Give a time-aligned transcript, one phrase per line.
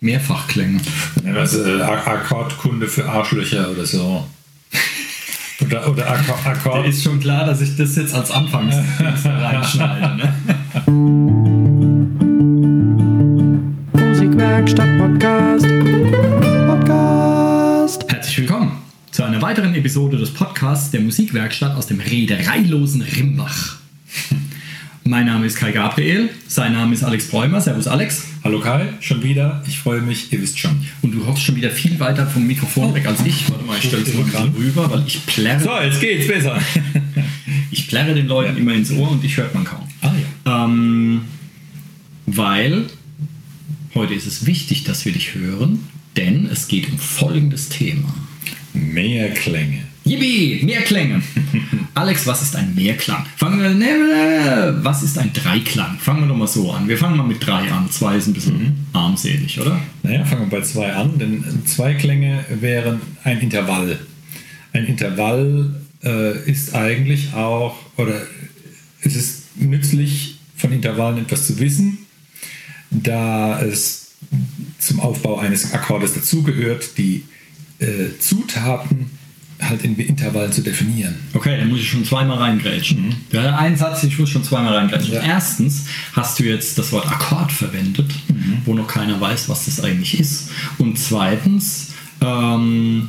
[0.00, 0.80] Mehrfachklänge.
[1.34, 4.26] Also äh, Akkordkunde für Arschlöcher oder so.
[5.58, 6.46] Oder, oder Akkord.
[6.46, 6.86] Akkord.
[6.86, 8.76] Ist schon klar, dass ich das jetzt als Anfangs
[9.24, 10.16] reinschneide.
[10.16, 10.34] Ne?
[13.94, 15.66] Musikwerkstatt Podcast.
[16.66, 18.04] Podcast.
[18.12, 18.72] Herzlich willkommen
[19.12, 23.76] zu einer weiteren Episode des Podcasts der Musikwerkstatt aus dem reedereilosen Rimbach.
[25.06, 27.60] Mein Name ist Kai Gabriel, sein Name ist Alex Bräumer.
[27.60, 28.24] Servus Alex.
[28.42, 29.62] Hallo Kai, schon wieder.
[29.68, 30.84] Ich freue mich, ihr wisst schon.
[31.00, 33.48] Und du hockst schon wieder viel weiter vom Mikrofon weg als ich.
[33.48, 35.60] Warte mal, ich stelle es mal gerade rüber, weil ich plärre.
[35.60, 36.60] So, jetzt geht's besser.
[37.70, 38.60] ich plärre den Leuten ja.
[38.60, 39.86] immer ins Ohr und ich hört man kaum.
[40.00, 40.12] Ah
[40.44, 40.64] ja.
[40.64, 41.20] Ähm,
[42.26, 42.86] weil
[43.94, 45.84] heute ist es wichtig, dass wir dich hören,
[46.16, 48.12] denn es geht um folgendes Thema.
[48.72, 49.84] Mehr Klänge.
[50.06, 51.20] Yippie, Mehrklänge.
[51.94, 53.26] Alex, was ist ein Mehrklang?
[53.36, 55.98] Fangen wir, ne, was ist ein Dreiklang?
[55.98, 56.86] Fangen wir doch mal so an.
[56.86, 57.90] Wir fangen mal mit drei an.
[57.90, 58.86] Zwei ist ein bisschen mhm.
[58.92, 59.80] armselig, oder?
[60.04, 63.98] Naja, fangen wir bei zwei an, denn zwei Klänge wären ein Intervall.
[64.72, 68.22] Ein Intervall äh, ist eigentlich auch, oder
[69.00, 71.98] es ist nützlich, von Intervallen etwas zu wissen,
[72.90, 74.12] da es
[74.78, 77.24] zum Aufbau eines Akkordes dazugehört, die
[77.80, 79.10] äh, Zutaten
[79.60, 81.14] halt in Intervallen zu definieren.
[81.32, 83.08] Okay, dann muss ich schon zweimal reingrätschen.
[83.08, 83.14] Mhm.
[83.32, 85.14] Ja, ein Satz, ich muss schon zweimal reingrätschen.
[85.14, 85.22] Ja.
[85.22, 88.58] Erstens hast du jetzt das Wort Akkord verwendet, mhm.
[88.64, 90.50] wo noch keiner weiß, was das eigentlich ist.
[90.78, 93.08] Und zweitens, ähm,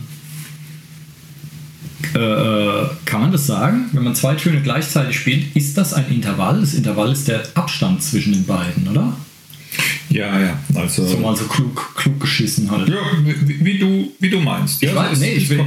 [2.15, 3.89] äh, äh kann man das sagen?
[3.91, 6.61] Wenn man zwei Töne gleichzeitig spielt, ist das ein Intervall?
[6.61, 9.13] Das Intervall ist der Abstand zwischen den beiden, oder?
[10.09, 10.59] Ja, ja.
[10.73, 12.87] Also, so mal so klug, klug geschissen halt.
[12.89, 14.81] Ja, wie, wie, du, wie du meinst.
[14.81, 15.59] Ich ja, weiß, nee, ich will,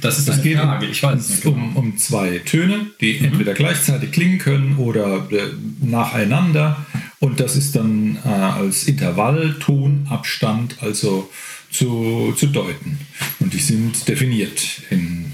[0.00, 0.86] das ist das geht Frage.
[0.86, 1.56] Ich weiß nicht genau.
[1.56, 3.26] um, um zwei Töne, die mhm.
[3.26, 6.84] entweder gleichzeitig klingen können oder äh, nacheinander.
[7.20, 11.30] Und das ist dann äh, als Intervalltonabstand also
[11.70, 12.98] zu, zu deuten.
[13.40, 15.32] Und die sind definiert in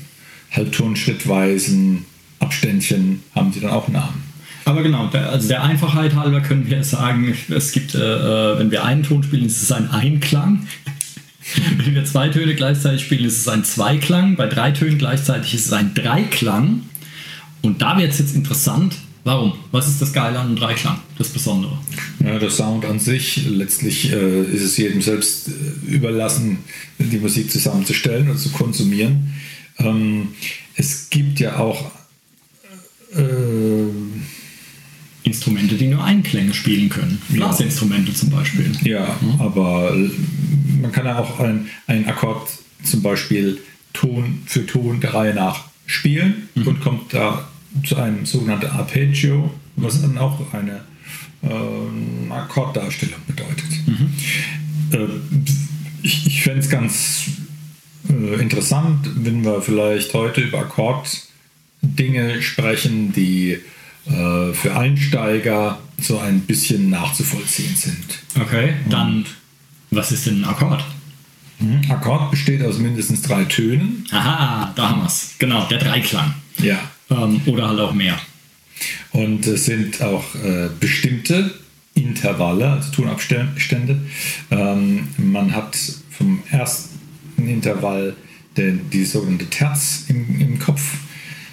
[0.50, 2.04] Halbtonschrittweisen,
[2.39, 4.31] Abständchen haben die dann auch Namen.
[4.65, 8.71] Aber genau, der, also der Einfachheit halber können wir sagen, es gibt, äh, äh, wenn
[8.71, 10.67] wir einen Ton spielen, ist es ein Einklang.
[11.77, 14.37] wenn wir zwei Töne gleichzeitig spielen, ist es ein Zweiklang.
[14.37, 16.83] Bei drei Tönen gleichzeitig ist es ein Dreiklang.
[17.62, 18.97] Und da wird es jetzt interessant.
[19.25, 19.53] Warum?
[19.71, 21.78] Was ist das Geile an einem Dreiklang, das Besondere?
[22.25, 26.59] Ja, der Sound an sich, letztlich äh, ist es jedem selbst äh, überlassen,
[26.99, 29.33] die Musik zusammenzustellen und zu konsumieren.
[29.78, 30.28] Ähm,
[30.75, 31.93] es gibt ja auch
[33.15, 33.22] äh,
[35.32, 37.20] Instrumente, die nur Einklänge spielen können.
[37.31, 38.70] Blasinstrumente zum Beispiel.
[38.82, 39.41] Ja, mhm.
[39.41, 39.97] aber
[40.81, 42.50] man kann ja auch einen Akkord
[42.84, 43.59] zum Beispiel
[43.94, 46.66] Ton für Ton der Reihe nach spielen mhm.
[46.69, 47.48] und kommt da
[47.84, 50.82] zu einem sogenannten Arpeggio, was dann auch eine
[51.42, 53.71] äh, Akkorddarstellung bedeutet.
[53.87, 54.12] Mhm.
[54.92, 55.06] Äh,
[56.03, 57.25] ich ich fände es ganz
[58.10, 63.59] äh, interessant, wenn wir vielleicht heute über Akkorddinge sprechen, die
[64.07, 68.23] äh, für Einsteiger so ein bisschen nachzuvollziehen sind.
[68.41, 69.25] Okay, dann
[69.93, 70.83] was ist denn ein Akkord?
[71.61, 74.07] Ein hm, Akkord besteht aus mindestens drei Tönen.
[74.11, 75.35] Aha, da haben wir es.
[75.39, 76.33] Genau, der Dreiklang.
[76.59, 76.79] Ja.
[77.11, 78.19] Ähm, oder halt auch mehr.
[79.13, 81.53] Und es sind auch äh, bestimmte
[81.95, 84.01] Intervalle, also Tonabstände.
[84.51, 85.77] Ähm, man hat
[86.11, 86.99] vom ersten
[87.37, 88.17] Intervall
[88.57, 90.81] den, die sogenannte Terz im, im Kopf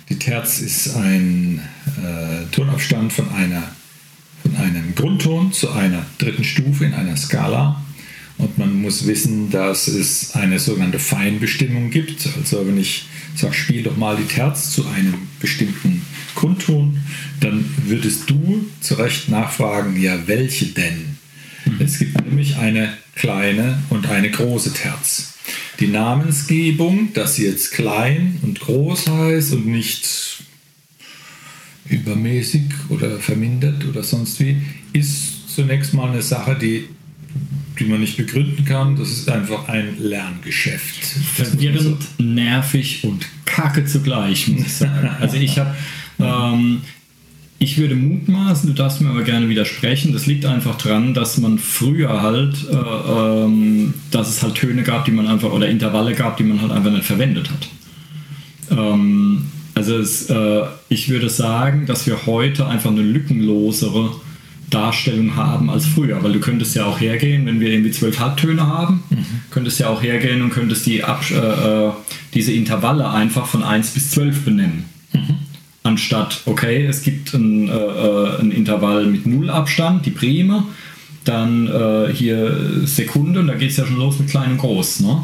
[0.09, 1.61] die Terz ist ein
[1.97, 3.63] äh, Tonabstand von, einer,
[4.41, 7.83] von einem Grundton zu einer dritten Stufe in einer Skala.
[8.39, 12.27] Und man muss wissen, dass es eine sogenannte Feinbestimmung gibt.
[12.37, 13.05] Also wenn ich
[13.35, 16.01] sage, spiel doch mal die Terz zu einem bestimmten
[16.35, 17.01] Grundton,
[17.41, 21.18] dann würdest du zu Recht nachfragen, ja, welche denn?
[21.69, 21.85] Mhm.
[21.85, 25.33] Es gibt nämlich eine kleine und eine große Terz.
[25.79, 30.43] Die Namensgebung, dass sie jetzt klein und groß heißt und nicht
[31.89, 34.57] übermäßig oder vermindert oder sonst wie,
[34.93, 36.85] ist zunächst mal eine Sache, die,
[37.79, 38.95] die man nicht begründen kann.
[38.95, 41.03] Das ist einfach ein Lerngeschäft.
[41.35, 45.09] Verwirrend, nervig und kacke zugleich, muss ich sagen.
[45.19, 45.75] Also ich habe
[46.19, 46.81] ähm,
[47.61, 50.13] ich würde mutmaßen, du darfst mir aber gerne widersprechen.
[50.13, 55.03] Das liegt einfach daran, dass man früher halt, äh, ähm, dass es halt Töne gab,
[55.03, 57.67] die man einfach, oder Intervalle gab, die man halt einfach nicht verwendet hat.
[58.77, 64.11] Ähm, also es, äh, ich würde sagen, dass wir heute einfach eine lückenlosere
[64.69, 68.67] Darstellung haben als früher, weil du könntest ja auch hergehen, wenn wir irgendwie zwölf Halbtöne
[68.67, 69.25] haben, mhm.
[69.51, 71.91] könntest ja auch hergehen und könntest die äh, äh
[72.35, 74.85] diese Intervalle einfach von 1 bis 12 benennen.
[75.11, 75.48] Mhm
[75.83, 80.63] anstatt, okay, es gibt ein, äh, äh, ein Intervall mit Nullabstand, die Prime,
[81.25, 85.01] dann äh, hier Sekunde und da geht es ja schon los mit klein und groß.
[85.01, 85.23] Ne?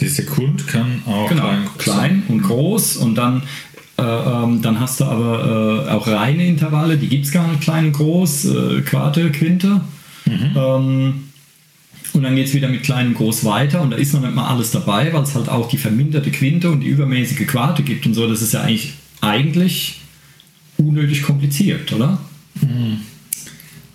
[0.00, 3.42] Die Sekund kann auch Genau, klein, klein, und groß und dann,
[3.98, 7.62] äh, ähm, dann hast du aber äh, auch reine Intervalle, die gibt es gar nicht,
[7.62, 9.80] klein und groß, äh, Quarte, Quinte.
[10.56, 11.24] Ähm,
[12.12, 14.34] und dann geht es wieder mit klein und groß weiter und da ist noch nicht
[14.34, 18.06] mal alles dabei, weil es halt auch die verminderte Quinte und die übermäßige Quarte gibt
[18.06, 18.26] und so.
[18.26, 20.00] Das ist ja eigentlich, eigentlich
[20.76, 22.18] unnötig kompliziert, oder?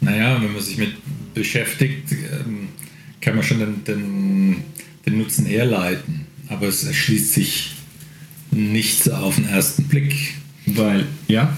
[0.01, 0.95] Naja, wenn man sich mit
[1.33, 2.69] beschäftigt, ähm,
[3.21, 4.55] kann man schon den, den,
[5.05, 6.27] den Nutzen herleiten.
[6.49, 7.71] Aber es erschließt sich
[8.51, 10.35] nicht so auf den ersten Blick.
[10.65, 11.57] Weil, ja,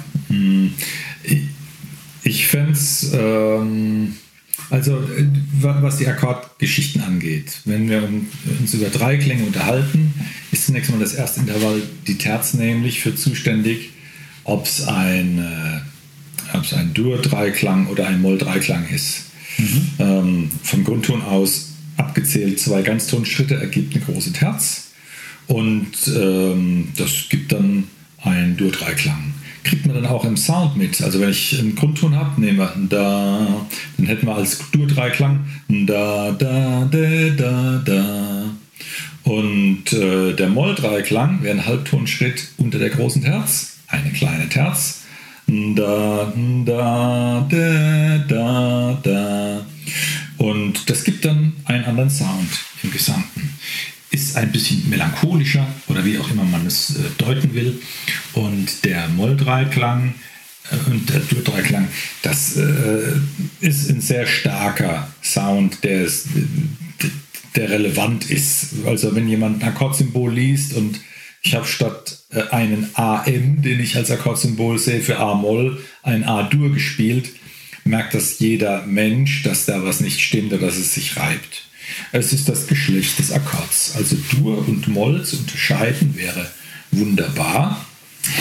[2.24, 4.16] Ich fände es, ähm,
[4.70, 5.26] also äh,
[5.62, 8.28] wa- was die Akkordgeschichten angeht, wenn wir un-
[8.60, 10.14] uns über Dreiklänge unterhalten,
[10.52, 13.92] ist zunächst mal das erste Intervall die Terz nämlich für zuständig,
[14.44, 19.24] ob es ein, äh, ob's ein Dur-Dreiklang oder ein Moll-Dreiklang ist.
[20.00, 24.88] Ähm, vom Grundton aus abgezählt zwei Ganztonschritte ergibt eine große Terz
[25.48, 27.86] und ähm, das gibt dann
[28.22, 29.34] einen Dur-Dreiklang.
[29.66, 31.02] Kriegt man dann auch im Sound mit.
[31.02, 33.66] Also wenn ich einen Grundton habe, nehmen wir da,
[33.98, 38.44] dann hätten wir als Dur-Dreiklang da, da, da, da, da.
[39.24, 45.02] Und äh, der Moll-Dreiklang wäre ein Halbtonschritt unter der großen Terz, eine kleine Terz.
[45.48, 46.32] Da,
[46.66, 49.66] da, da, da, da.
[50.38, 52.50] Und das gibt dann einen anderen Sound
[52.84, 53.55] im Gesamten.
[54.16, 57.82] Ist ein bisschen melancholischer oder wie auch immer man es äh, deuten will.
[58.32, 60.14] Und der Moll-Dreiklang
[60.72, 61.90] äh, und der Dur-Dreiklang,
[62.22, 63.12] das äh,
[63.60, 66.28] ist ein sehr starker Sound, der, ist,
[67.58, 68.86] der relevant ist.
[68.86, 71.02] Also wenn jemand ein Akkordsymbol liest und
[71.42, 72.20] ich habe statt
[72.52, 77.32] einen AM, den ich als Akkordsymbol sehe, für A-Moll, ein A-Dur gespielt,
[77.84, 81.66] merkt das jeder Mensch, dass da was nicht stimmt oder dass es sich reibt.
[82.12, 83.94] Es ist das Geschlecht des Akkords.
[83.96, 86.50] Also Dur und Moll zu unterscheiden wäre
[86.92, 87.86] wunderbar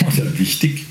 [0.07, 0.85] oder wichtig.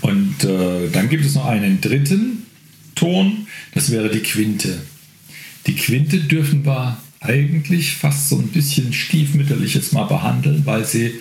[0.00, 2.46] Und äh, dann gibt es noch einen dritten
[2.94, 4.80] Ton, das wäre die Quinte.
[5.66, 11.12] Die Quinte dürfen wir eigentlich fast so ein bisschen stiefmütterlich jetzt mal behandeln, weil sie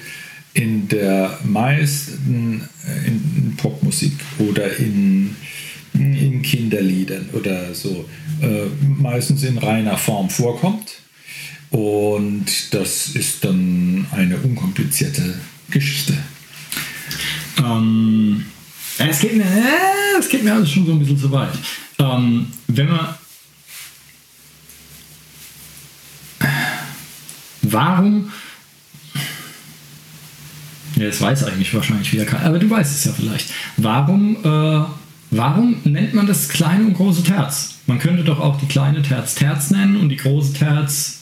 [0.53, 5.35] in der meisten äh, in Popmusik oder in,
[5.93, 8.07] in Kinderliedern oder so
[8.41, 8.65] äh,
[8.97, 10.99] meistens in reiner Form vorkommt.
[11.71, 15.35] Und das ist dann eine unkomplizierte
[15.69, 16.17] Geschichte.
[17.57, 18.45] Ähm,
[18.97, 21.53] es, geht mir, äh, es geht mir alles schon so ein bisschen zu weit.
[21.99, 23.15] Ähm, wenn man.
[27.61, 28.31] Warum.
[30.95, 33.51] Ja, das weiß eigentlich wahrscheinlich wieder keiner, aber du weißt es ja vielleicht.
[33.77, 34.85] Warum, äh,
[35.31, 37.75] warum nennt man das kleine und große Terz?
[37.87, 41.19] Man könnte doch auch die kleine Terz Terz nennen und die große Terz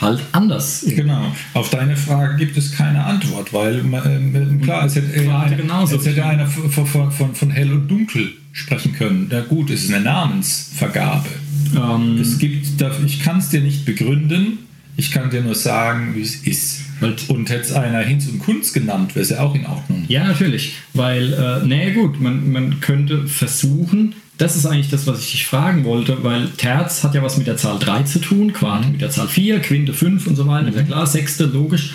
[0.00, 0.84] halt anders.
[0.88, 1.32] Genau.
[1.54, 5.56] Auf deine Frage gibt es keine Antwort, weil ähm, klar, es hätte, äh, Quarte einer,
[5.56, 5.96] genauso.
[5.96, 9.28] es hätte einer von, von, von, von hell und dunkel sprechen können.
[9.30, 11.28] Na gut, es ist eine Namensvergabe.
[11.76, 12.66] Ähm, Es gibt,
[13.06, 14.58] ich kann es dir nicht begründen,
[14.96, 16.80] ich kann dir nur sagen, wie es ist.
[17.28, 20.04] Und hätte es einer Hinz und Kunz genannt, wäre es ja auch in Ordnung.
[20.08, 20.74] Ja, natürlich.
[20.92, 25.46] Weil, äh, naja gut, man, man könnte versuchen, das ist eigentlich das, was ich dich
[25.46, 29.00] fragen wollte, weil Terz hat ja was mit der Zahl 3 zu tun, Quarte mit
[29.00, 31.94] der Zahl 4, Quinte 5 und so weiter, ist ja klar, Sechste, logisch.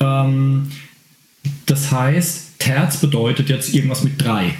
[0.00, 0.68] Ähm,
[1.66, 4.54] das heißt, Terz bedeutet jetzt irgendwas mit 3.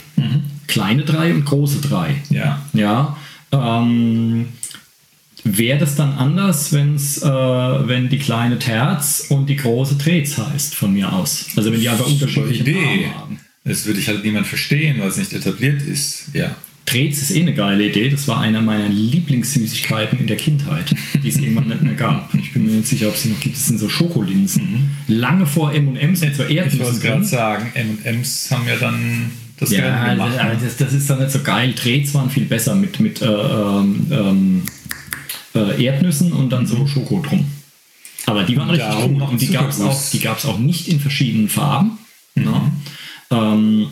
[0.66, 2.14] Kleine 3 und große 3.
[2.30, 2.62] Ja.
[2.72, 3.16] Ja.
[3.52, 4.48] Ähm,
[5.44, 10.74] Wäre das dann anders, wenn's, äh, wenn die kleine Terz und die große Trez heißt,
[10.74, 11.46] von mir aus?
[11.56, 12.80] Also wenn die aber unterschiedliche Idee.
[12.80, 13.40] Namen haben.
[13.64, 16.26] Das würde ich halt niemand verstehen, weil es nicht etabliert ist.
[16.32, 16.56] Ja.
[16.86, 18.08] Trez ist eh eine geile Idee.
[18.08, 22.34] Das war einer meiner Lieblingssüßigkeiten in der Kindheit, die es irgendwann nicht mehr gab.
[22.34, 23.54] Ich bin mir nicht sicher, ob es sie noch gibt.
[23.54, 24.90] Das sind so Schokolinsen.
[25.06, 26.50] Lange vor M&M's und so Mhm.
[26.50, 30.32] Ich wollte gerade sagen, M&M's haben ja dann das Ja, gemacht.
[30.62, 31.74] das, das, ist dann nicht so geil.
[31.74, 34.62] Trez waren viel besser mit, mit äh, ähm, ähm,
[35.54, 37.46] äh, Erdnüssen und dann so Schoko drum.
[38.26, 39.22] Aber die waren richtig gut.
[39.22, 41.98] Und die gab es auch, die gab's auch nicht in verschiedenen Farben.
[42.34, 42.72] Ne?
[43.30, 43.86] Ähm,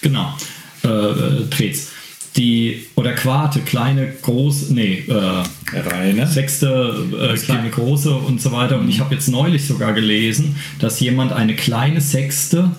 [0.00, 0.34] genau.
[0.82, 1.90] Äh, Trez.
[2.36, 5.42] Die, oder Quarte, kleine, große, nee, äh,
[5.76, 6.28] Reine.
[6.28, 8.78] sechste, äh, kleine, große und so weiter.
[8.78, 12.70] Und ich habe jetzt neulich sogar gelesen, dass jemand eine kleine Sechste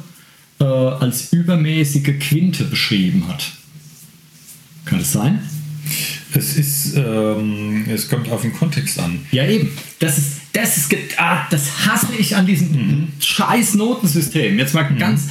[0.60, 3.52] äh, als übermäßige Quinte beschrieben hat.
[4.86, 5.42] Kann das sein?
[6.34, 9.20] Es ist, ähm, es kommt auf den Kontext an.
[9.32, 9.70] Ja, eben.
[10.00, 14.58] Das ist, das ist, ah, das hasse ich an diesem scheiß Notensystem.
[14.58, 15.28] Jetzt mal ganz,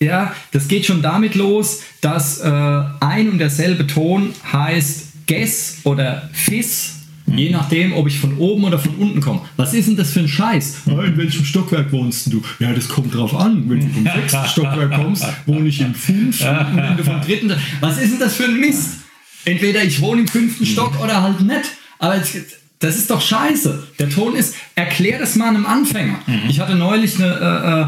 [0.00, 6.28] ja, das geht schon damit los, dass äh, ein und derselbe Ton heißt Ges oder
[6.32, 6.94] Fis.
[7.26, 9.42] Je nachdem, ob ich von oben oder von unten komme.
[9.56, 10.82] Was ist denn das für ein Scheiß?
[10.86, 12.42] Ja, in welchem Stockwerk wohnst du?
[12.58, 13.68] Ja, das kommt drauf an.
[13.68, 16.48] Wenn du vom sechsten Stockwerk kommst, wohne ich im fünften.
[16.48, 17.52] Und wenn du vom dritten.
[17.80, 19.00] Was ist denn das für ein Mist?
[19.48, 21.70] Entweder ich wohne im fünften Stock oder halt nicht.
[21.98, 22.36] Aber es,
[22.78, 23.88] das ist doch scheiße.
[23.98, 26.18] Der Ton ist, erklär das mal einem Anfänger.
[26.48, 27.86] Ich hatte neulich eine, äh, äh,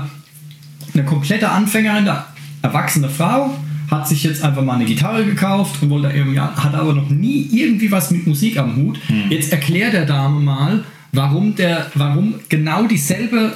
[0.95, 2.25] eine komplette Anfängerin, eine
[2.62, 3.57] erwachsene Frau,
[3.90, 7.49] hat sich jetzt einfach mal eine Gitarre gekauft und wollte irgendwie, hat aber noch nie
[7.52, 8.99] irgendwie was mit Musik am Hut.
[9.29, 13.52] Jetzt erklär der Dame mal, warum der, warum genau dieselbe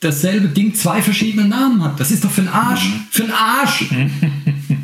[0.00, 1.98] dasselbe Ding zwei verschiedene Namen hat.
[1.98, 2.88] Das ist doch für einen Arsch.
[3.10, 3.86] Für einen Arsch.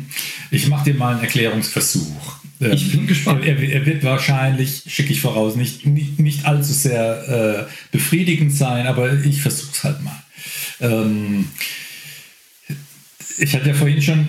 [0.51, 2.35] Ich mache dir mal einen Erklärungsversuch.
[2.61, 3.43] Ähm, Ich bin gespannt.
[3.45, 8.87] Er, er wird wahrscheinlich, schicke ich voraus, nicht, nicht, nicht allzu sehr äh, befriedigend sein,
[8.87, 10.23] aber ich versuche es halt mal.
[10.79, 11.45] Ähm,
[13.37, 14.19] ich hatte ja vorhin schon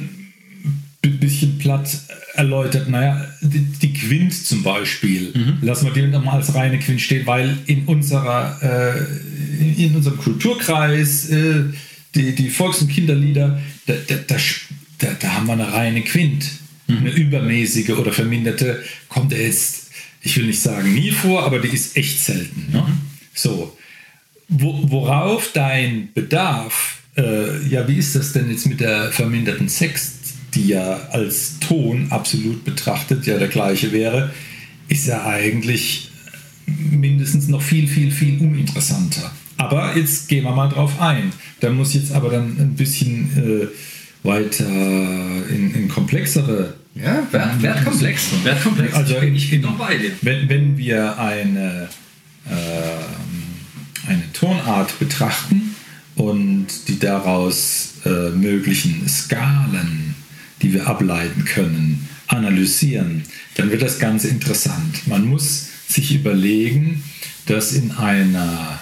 [1.05, 1.89] ein bisschen platt
[2.35, 5.33] erläutert, naja, die, die Quint zum Beispiel,
[5.63, 10.19] lassen wir die nochmal als reine Quint stehen, weil in unserer, äh, in, in unserem
[10.19, 11.65] Kulturkreis, äh,
[12.15, 14.37] die, die Volks- und Kinderlieder, da, da, da,
[14.99, 16.45] da, da haben wir eine reine Quint.
[16.89, 19.91] Eine übermäßige oder verminderte kommt jetzt,
[20.23, 22.71] ich will nicht sagen nie vor, aber die ist echt selten.
[22.71, 22.87] Ne?
[23.35, 23.77] So,
[24.49, 30.15] wo, worauf dein Bedarf, äh, ja, wie ist das denn jetzt mit der verminderten Sext,
[30.55, 34.33] die ja als Ton absolut betrachtet ja der gleiche wäre,
[34.87, 36.11] ist ja eigentlich
[36.67, 39.33] mindestens noch viel, viel, viel uninteressanter.
[39.57, 41.33] Aber jetzt gehen wir mal drauf ein.
[41.61, 43.67] Da muss jetzt aber dann ein bisschen äh,
[44.27, 48.25] weiter in, in komplexere Ja, werd, werd komplex.
[48.43, 48.95] Werd komplex.
[48.95, 50.11] Also ich bin noch bei dir.
[50.23, 51.89] wenn, wenn wir eine,
[52.47, 55.75] äh, eine Tonart betrachten
[56.17, 60.15] und die daraus äh, möglichen Skalen,
[60.63, 63.23] die wir ableiten können, analysieren,
[63.55, 65.07] dann wird das Ganze interessant.
[65.07, 67.05] Man muss sich überlegen,
[67.47, 68.81] dass in einer,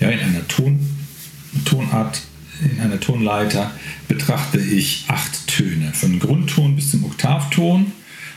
[0.00, 0.80] ja, in einer Ton,
[1.64, 2.20] Tonart,
[2.60, 3.70] in einer Tonleiter
[4.08, 7.92] betrachte ich acht Töne, von Grundton bis zum Oktavton.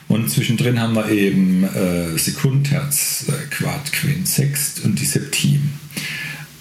[0.08, 5.72] Und zwischendrin haben wir eben äh, Sekundherz, äh, Quart, Quint, Sext und die Septim.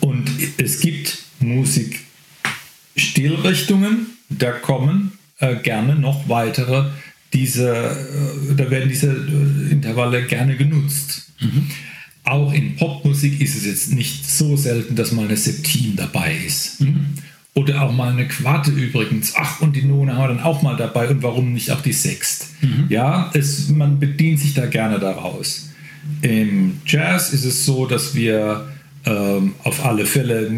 [0.01, 6.91] Und es gibt Musikstilrichtungen, da kommen äh, gerne noch weitere,
[7.33, 11.33] diese, äh, da werden diese äh, Intervalle gerne genutzt.
[12.25, 16.81] Auch in Popmusik ist es jetzt nicht so selten, dass mal eine Septim dabei ist.
[17.55, 19.35] Oder auch mal eine Quarte übrigens.
[19.37, 21.09] Ach, und die None haben wir dann auch mal dabei.
[21.09, 22.49] Und warum nicht auch die Sext?
[22.89, 25.71] Ja, es, man bedient sich da gerne daraus.
[26.23, 28.69] Im Jazz ist es so, dass wir
[29.05, 30.51] ähm, auf alle Fälle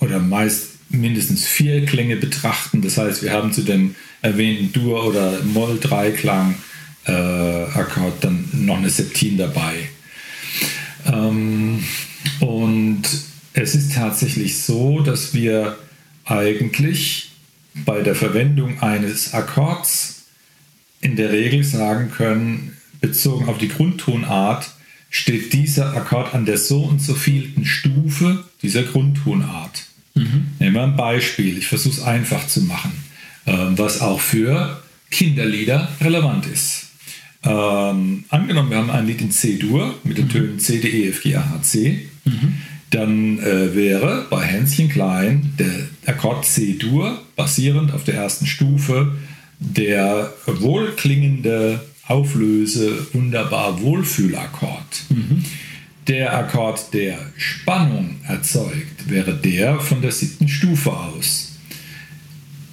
[0.00, 2.80] oder meist mindestens vier Klänge betrachten.
[2.80, 6.54] Das heißt, wir haben zu dem erwähnten Dur- oder Moll-Dreiklang
[7.06, 9.74] äh, Akkord dann noch eine Septim dabei.
[11.06, 11.84] Ähm,
[12.40, 13.02] und
[13.56, 15.78] es ist tatsächlich so, dass wir
[16.24, 17.30] eigentlich
[17.74, 20.26] bei der Verwendung eines Akkords
[21.00, 24.70] in der Regel sagen können, bezogen auf die Grundtonart,
[25.08, 29.86] steht dieser Akkord an der so und so vielten Stufe dieser Grundtonart.
[30.58, 32.92] Nehmen wir ein Beispiel, ich versuche es einfach zu machen,
[33.46, 36.88] ähm, was auch für Kinderlieder relevant ist.
[37.42, 41.22] Ähm, angenommen, wir haben ein Lied in C-Dur mit den Tönen C, D, E, F,
[41.22, 42.08] G, A, H, C.
[42.90, 49.12] Dann äh, wäre bei Hänschen Klein der Akkord C-Dur basierend auf der ersten Stufe
[49.58, 55.04] der wohlklingende, auflöse, wunderbar Wohlfühlakkord.
[56.06, 61.52] Der Akkord, der Spannung erzeugt, wäre der von der siebten Stufe aus.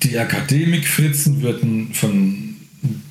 [0.03, 2.55] Die Akademikfritzen würden von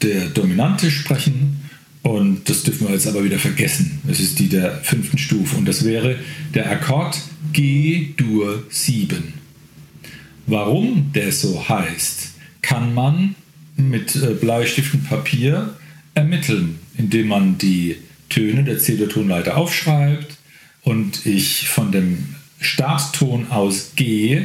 [0.02, 1.61] der Dominante sprechen
[2.02, 4.00] und das dürfen wir jetzt aber wieder vergessen.
[4.08, 6.18] Es ist die der fünften Stufe und das wäre
[6.54, 7.20] der Akkord
[7.52, 9.34] G-Dur 7.
[10.46, 12.30] Warum der so heißt,
[12.60, 13.36] kann man
[13.76, 15.76] mit äh, Bleistift und Papier
[16.14, 17.96] ermitteln, indem man die
[18.28, 20.36] Töne der C-Dur-Tonleiter aufschreibt
[20.82, 24.42] und ich von dem Startton aus G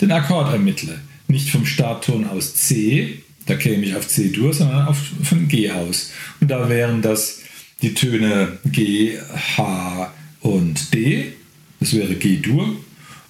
[0.00, 1.00] den Akkord ermittle.
[1.28, 6.12] Nicht vom Startton aus C, da käme ich auf C-Dur, sondern auf, von G aus.
[6.40, 7.40] Und da wären das
[7.82, 9.18] die Töne G,
[9.56, 11.32] H und D.
[11.80, 12.76] Das wäre G-Dur.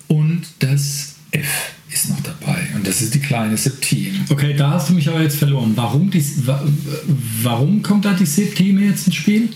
[0.09, 2.67] Und das F ist noch dabei.
[2.75, 4.25] Und das ist die kleine Septim.
[4.29, 5.73] Okay, da hast du mich aber jetzt verloren.
[5.75, 6.65] Warum, die, wa-
[7.43, 9.49] warum kommt da die Septime jetzt ins Spiel?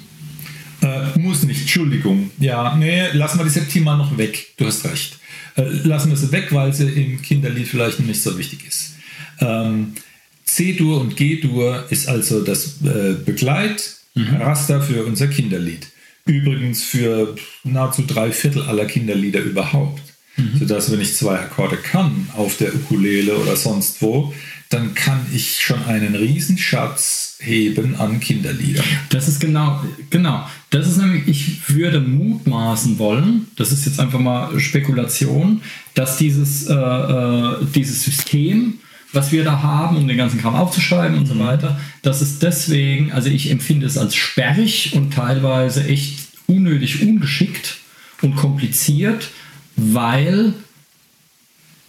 [0.82, 2.30] Äh, muss nicht, Entschuldigung.
[2.38, 4.48] Ja, nee, lassen wir die Septim mal noch weg.
[4.56, 5.18] Du hast recht.
[5.56, 8.94] Äh, lassen wir sie weg, weil sie im Kinderlied vielleicht nicht so wichtig ist.
[9.40, 9.92] Ähm,
[10.54, 15.86] C-Dur und G-Dur ist also das äh, Begleitraster für unser Kinderlied.
[16.26, 20.02] Übrigens für nahezu drei Viertel aller Kinderlieder überhaupt.
[20.58, 24.32] Sodass, wenn ich zwei Akkorde kann auf der Ukulele oder sonst wo,
[24.70, 28.84] dann kann ich schon einen Riesenschatz heben an Kinderliedern.
[29.10, 30.46] Das ist genau, genau.
[30.70, 35.62] Das ist nämlich, ich würde mutmaßen wollen, das ist jetzt einfach mal Spekulation,
[35.94, 38.78] dass dieses, äh, äh, dieses System,
[39.12, 43.12] was wir da haben, um den ganzen Kram aufzuschreiben und so weiter, dass es deswegen,
[43.12, 47.78] also ich empfinde es als sperrig und teilweise echt unnötig ungeschickt
[48.22, 49.30] und kompliziert,
[49.76, 50.54] weil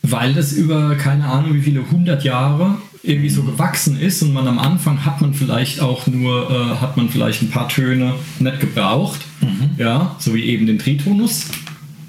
[0.04, 4.48] weil das über keine Ahnung wie viele hundert Jahre irgendwie so gewachsen ist und man
[4.48, 8.60] am Anfang hat man vielleicht auch nur äh, hat man vielleicht ein paar Töne nicht
[8.60, 9.22] gebraucht,
[9.78, 11.46] ja, so wie eben den Tritonus,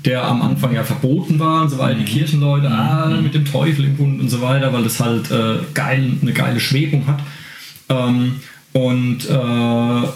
[0.04, 3.85] der am Anfang ja verboten war und so weiter, die Kirchenleute ah, mit dem Teufel
[3.85, 7.21] im Bund und so weiter, weil das halt äh, geil, eine geile Schwebung hat.
[7.88, 8.37] Ähm,
[8.73, 10.09] und äh,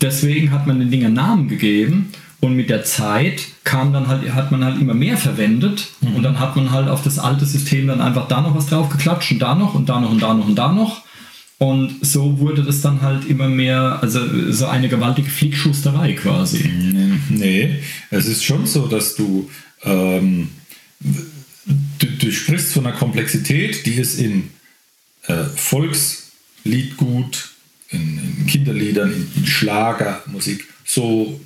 [0.00, 4.52] deswegen hat man den Dingen Namen gegeben und mit der Zeit kam dann halt, hat
[4.52, 8.00] man halt immer mehr verwendet und dann hat man halt auf das alte System dann
[8.00, 10.46] einfach da noch was drauf geklatscht und da noch und da noch und da noch
[10.46, 11.02] und da noch.
[11.58, 16.70] Und so wurde das dann halt immer mehr, also so eine gewaltige Fliegschusterei quasi.
[17.30, 19.48] Nee, es ist schon so, dass du,
[19.82, 20.50] ähm,
[21.00, 24.50] du, du sprichst von einer Komplexität, die es in
[25.28, 27.50] äh, Volksliedgut,
[27.88, 31.40] in, in Kinderliedern, in, in Schlagermusik so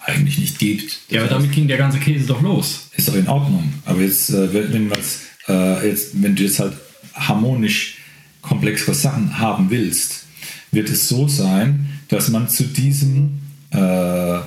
[0.00, 0.98] eigentlich nicht gibt.
[1.08, 2.90] Ja, aber damit ging der ganze Käse doch los.
[2.96, 3.72] ist doch in Ordnung.
[3.84, 6.74] Aber jetzt, äh, wenn, wenn, was, äh, jetzt, wenn du jetzt halt
[7.14, 7.97] harmonisch
[8.42, 10.26] komplexere Sachen haben willst,
[10.70, 13.40] wird es so sein, dass man zu diesem
[13.70, 14.38] äh,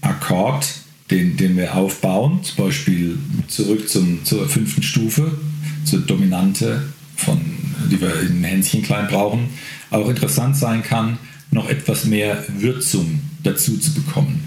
[0.00, 0.66] Akkord,
[1.10, 5.30] den, den wir aufbauen, zum Beispiel zurück zum, zur fünften Stufe,
[5.84, 6.82] zur Dominante,
[7.16, 7.40] von,
[7.90, 9.48] die wir in Hänschen klein brauchen,
[9.90, 11.18] auch interessant sein kann,
[11.50, 14.46] noch etwas mehr Würzung dazu zu bekommen.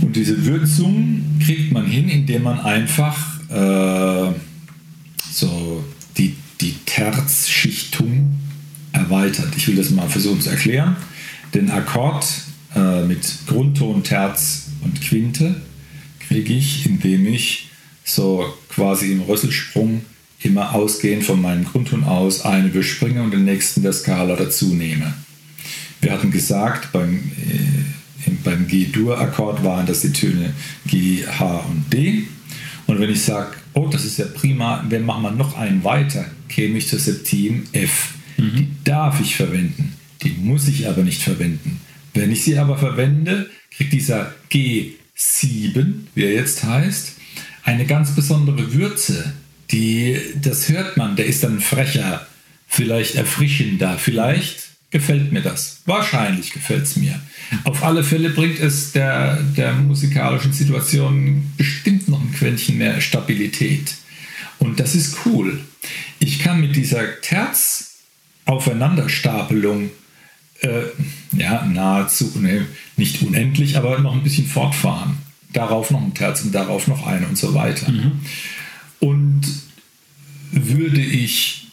[0.00, 4.32] Und diese Würzung kriegt man hin, indem man einfach äh,
[5.30, 5.84] so
[6.60, 8.38] die, Terzschichtung
[8.92, 9.48] erweitert.
[9.56, 10.96] Ich will das mal versuchen zu erklären.
[11.54, 12.24] Den Akkord
[12.74, 15.60] äh, mit Grundton, Terz und Quinte
[16.20, 17.68] kriege ich, indem ich
[18.04, 20.02] so quasi im Rösselsprung
[20.42, 25.14] immer ausgehend von meinem Grundton aus eine überspringe und den nächsten der Skala dazu nehme.
[26.00, 27.86] Wir hatten gesagt, beim äh,
[28.46, 30.54] beim G-Dur-Akkord waren das die Töne
[30.86, 32.24] G, H und D.
[32.86, 36.24] Und wenn ich sage, oh, das ist ja prima, wenn machen wir noch einen weiter,
[36.48, 38.14] käme ich zur Septim F.
[38.36, 38.56] Mhm.
[38.56, 41.80] Die darf ich verwenden, die muss ich aber nicht verwenden.
[42.14, 47.16] Wenn ich sie aber verwende, kriegt dieser G7, wie er jetzt heißt,
[47.64, 49.34] eine ganz besondere Würze.
[49.70, 52.26] Die, das hört man, der ist dann frecher,
[52.68, 55.82] vielleicht erfrischender, vielleicht gefällt mir das.
[55.84, 57.20] Wahrscheinlich gefällt es mir.
[57.64, 63.94] Auf alle Fälle bringt es der, der musikalischen Situation bestimmt noch ein Quäntchen mehr Stabilität.
[64.58, 65.60] Und das ist cool.
[66.18, 69.90] Ich kann mit dieser Terz-Aufeinanderstapelung
[70.60, 70.82] äh,
[71.36, 72.66] ja, nahezu, ne,
[72.96, 75.18] nicht unendlich, aber noch ein bisschen fortfahren.
[75.52, 77.90] Darauf noch ein Terz und darauf noch eine und so weiter.
[77.90, 78.20] Mhm.
[79.00, 79.42] Und
[80.52, 81.68] würde ich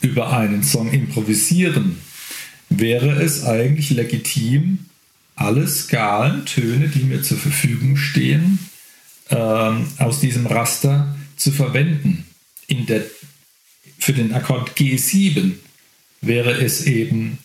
[0.00, 1.98] über einen Song improvisieren,
[2.68, 4.86] wäre es eigentlich legitim,
[5.36, 8.58] alle Skalen, Töne, die mir zur Verfügung stehen,
[9.30, 12.24] ähm, aus diesem Raster zu verwenden.
[12.68, 13.02] In der,
[13.98, 15.54] für den Akkord G7
[16.20, 17.38] wäre es eben,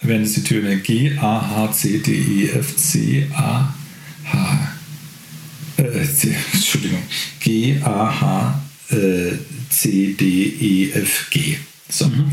[0.00, 3.74] wenn es die Töne G, A, H, C, D, E, F, C, A,
[4.24, 4.76] H,
[5.76, 7.02] äh, C, Entschuldigung,
[7.40, 9.32] G, A, H, äh,
[9.68, 11.58] C, D, E, F, G.
[11.88, 12.08] So.
[12.08, 12.30] Mhm.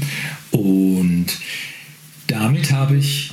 [0.51, 1.27] Und
[2.27, 3.31] damit habe ich,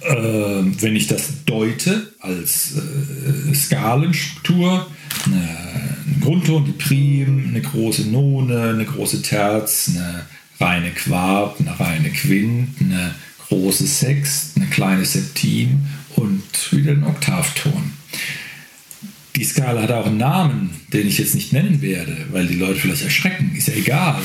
[0.00, 4.86] äh, wenn ich das deute als äh, Skalenstruktur,
[5.24, 10.26] eine, eine Grundton, die Prim, eine große None, eine große Terz, eine
[10.60, 13.14] reine Quart, eine reine Quint, eine
[13.48, 17.92] große Sext, eine kleine Septim und wieder ein Oktavton.
[19.36, 22.80] Die Skala hat auch einen Namen, den ich jetzt nicht nennen werde, weil die Leute
[22.80, 23.54] vielleicht erschrecken.
[23.56, 24.20] Ist ja egal.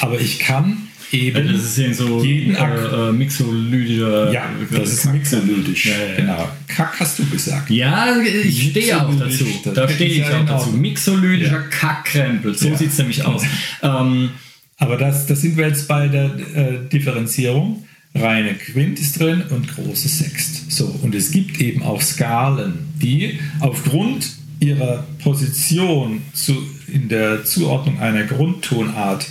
[0.00, 1.52] Aber ich kann eben.
[1.52, 4.32] Das ist eben so jeden äh, äh, mixolydischer.
[4.32, 5.86] Ja, das ist mixolydisch.
[5.86, 6.16] Ja, ja.
[6.16, 6.48] Genau.
[6.66, 7.70] Kack hast du gesagt.
[7.70, 9.46] Ja, ich stehe auch dazu.
[9.74, 10.70] Da stehe ich auch dazu.
[10.70, 11.68] Mixolydischer ja.
[11.68, 12.54] Kackkrempel.
[12.54, 12.76] So ja.
[12.76, 13.42] sieht es nämlich aus.
[13.82, 14.30] ähm,
[14.78, 17.84] Aber das, das sind wir jetzt bei der äh, Differenzierung.
[18.14, 20.70] Reine Quint ist drin und große Sext.
[20.70, 27.98] So, und es gibt eben auch Skalen, die aufgrund ihrer Position zu, in der Zuordnung
[27.98, 29.26] einer Grundtonart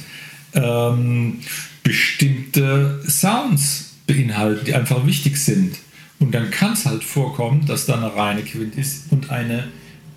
[0.54, 1.40] ähm,
[1.84, 5.78] bestimmte Sounds beinhalten, die einfach wichtig sind.
[6.20, 9.68] Und dann kann es halt vorkommen, dass da eine reine Quint ist und eine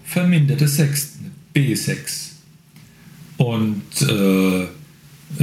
[0.05, 1.15] verminderte Sechst,
[1.55, 2.31] B6.
[3.39, 4.67] Und äh,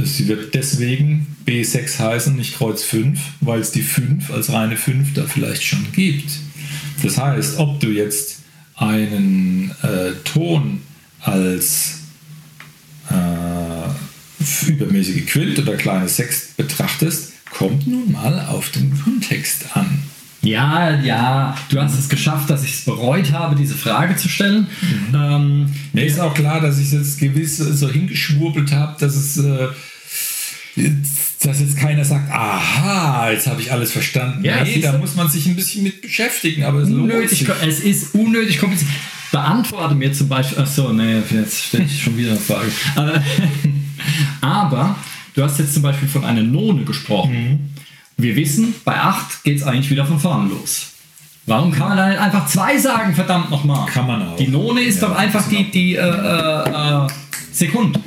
[0.02, 5.12] sie wird deswegen B6 heißen, nicht Kreuz 5, weil es die 5 als reine 5
[5.14, 6.30] da vielleicht schon gibt.
[7.02, 8.40] Das heißt, ob du jetzt
[8.76, 10.80] einen äh, Ton
[11.20, 12.00] als
[14.66, 20.02] übermäßige Quint oder kleine Sext betrachtest, kommt nun mal auf den Kontext an.
[20.42, 24.66] Ja, ja, du hast es geschafft, dass ich es bereut habe, diese Frage zu stellen.
[24.82, 25.14] Mhm.
[25.14, 29.38] Ähm, Mir ist auch klar, dass ich es jetzt gewiss so hingeschwurbelt habe, dass es
[29.38, 29.68] äh,
[31.42, 34.44] dass jetzt keiner sagt, aha, jetzt habe ich alles verstanden.
[34.44, 38.14] Ja, nee, da muss man sich ein bisschen mit beschäftigen, aber es unnötig, es ist
[38.14, 38.90] unnötig kompliziert.
[39.30, 42.70] Beantworte mir zum Beispiel, achso, nee, jetzt stelle ich schon wieder eine Frage.
[42.94, 43.22] Aber
[45.34, 47.50] du hast jetzt zum Beispiel von einer None gesprochen.
[47.50, 47.58] Mhm.
[48.16, 50.92] Wir wissen, bei 8 geht es eigentlich wieder von vorne los.
[51.46, 53.86] Warum kann man da nicht einfach zwei sagen, verdammt nochmal?
[53.86, 54.36] Kann man auch.
[54.36, 57.08] Die None ist ja, doch einfach die, die äh, äh, äh
[57.52, 58.00] Sekunde.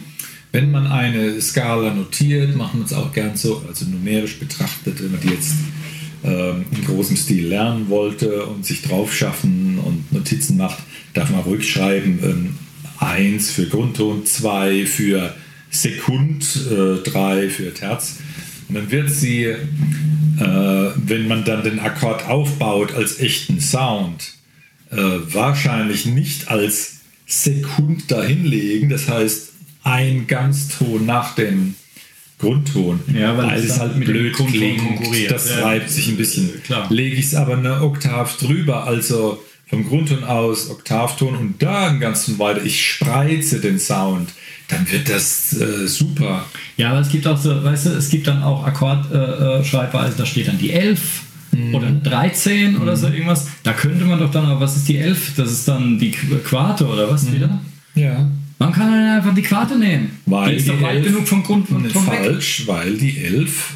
[0.51, 5.11] Wenn man eine Skala notiert, macht man es auch gern so, also numerisch betrachtet, wenn
[5.11, 5.55] man die jetzt
[6.23, 10.79] ähm, in großem Stil lernen wollte und sich drauf schaffen und Notizen macht,
[11.13, 12.55] darf man ruhig schreiben, ähm,
[12.99, 15.35] 1 für Grundton, 2 für
[15.69, 18.17] Sekund, äh, 3 für Terz.
[18.69, 19.57] Und dann wird sie, äh,
[20.39, 24.33] wenn man dann den Akkord aufbaut als echten Sound,
[24.91, 28.89] äh, wahrscheinlich nicht als Sekund dahinlegen.
[28.89, 29.49] Das heißt,
[29.83, 31.75] ein Ganzton nach dem
[32.39, 35.31] Grundton, ja, weil, weil es halt mit blöd klingt.
[35.31, 36.61] Das ja, reibt sich ein bisschen.
[36.63, 36.87] Klar.
[36.91, 41.99] Lege ich es aber eine Oktav drüber, also vom Grundton aus Oktavton und da einen
[41.99, 44.29] ganzen weiter, ich spreize den Sound,
[44.67, 46.45] dann wird das äh, super.
[46.75, 50.25] Ja, aber es gibt auch so, weißt du, es gibt dann auch Akkordschreibweise, äh, da
[50.25, 51.75] steht dann die 11 mhm.
[51.75, 52.81] oder 13 mhm.
[52.81, 53.47] oder so irgendwas.
[53.63, 55.35] Da könnte man doch dann, aber was ist die 11?
[55.37, 57.33] Das ist dann die Quarte oder was mhm.
[57.33, 57.61] wieder?
[57.95, 58.29] Ja.
[58.59, 60.17] Man kann dann einfach die Quarte nehmen.
[60.25, 62.67] Weil die ist doch weit genug vom Grund von Falsch, weg.
[62.67, 63.73] weil die 11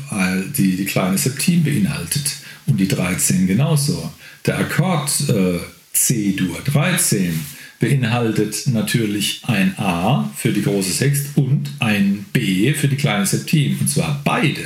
[0.58, 4.12] die, die kleine Septim beinhaltet und die 13 genauso.
[4.46, 5.60] Der Akkord äh,
[5.94, 7.40] C-Dur 13
[7.82, 13.78] beinhaltet natürlich ein A für die große Sext und ein B für die kleine Septim.
[13.82, 14.62] Und zwar beide.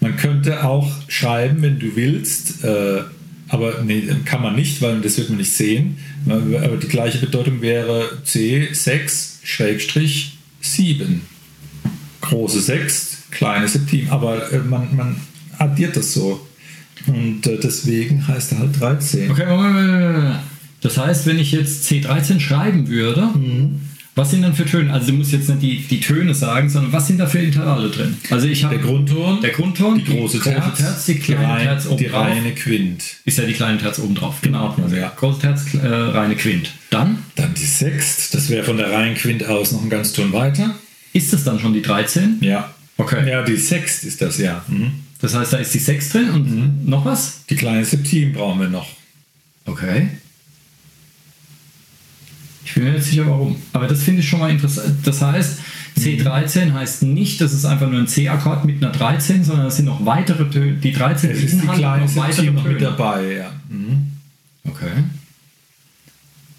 [0.00, 3.02] Man könnte auch schreiben, wenn du willst, äh,
[3.48, 5.98] aber nee, kann man nicht, weil das wird man nicht sehen.
[6.26, 11.22] Aber die gleiche Bedeutung wäre C6 Schrägstrich 7.
[12.20, 14.10] Große Sext, kleine Septim.
[14.10, 15.16] Aber äh, man, man
[15.58, 16.46] addiert das so.
[17.06, 19.30] Und äh, deswegen heißt er halt 13.
[19.30, 20.40] Okay, Moment,
[20.80, 23.80] Das heißt, wenn ich jetzt C13 schreiben würde, mhm.
[24.14, 24.92] was sind dann für Töne?
[24.92, 27.88] Also du musst jetzt nicht die, die Töne sagen, sondern was sind da für Intervalle
[27.90, 28.16] drin?
[28.30, 31.86] Also ich habe der Grundton, der Grundton, die große Terz, Terz die kleine die Terz
[31.86, 33.02] oben die reine Quint.
[33.24, 34.36] Ist ja die kleine Terz oben drauf.
[34.40, 34.76] Genau.
[34.82, 35.12] Also ja.
[35.16, 36.72] Große Terz, äh, reine Quint.
[36.90, 37.18] Dann?
[37.34, 40.74] Dann die Sext, das wäre von der reinen Quint aus noch ein ganz Ton weiter.
[41.12, 42.38] Ist das dann schon die 13?
[42.40, 42.72] Ja.
[42.96, 43.28] Okay.
[43.28, 44.64] Ja, die Sext ist das, ja.
[44.68, 44.92] Mhm.
[45.20, 46.90] Das heißt, da ist die Sext drin und mhm.
[46.90, 47.44] noch was?
[47.48, 48.88] Die kleine Septim brauchen wir noch.
[49.64, 50.08] Okay.
[52.68, 53.56] Ich bin mir nicht sicher, warum.
[53.72, 54.94] Aber das finde ich schon mal interessant.
[55.04, 55.58] Das heißt,
[55.98, 59.86] C13 heißt nicht, dass es einfach nur ein C-Akkord mit einer 13, sondern es sind
[59.86, 60.74] noch weitere Töne.
[60.74, 63.52] Die 13 es ist die kleine noch mit dabei, ja.
[63.68, 64.12] Mhm.
[64.64, 64.92] Okay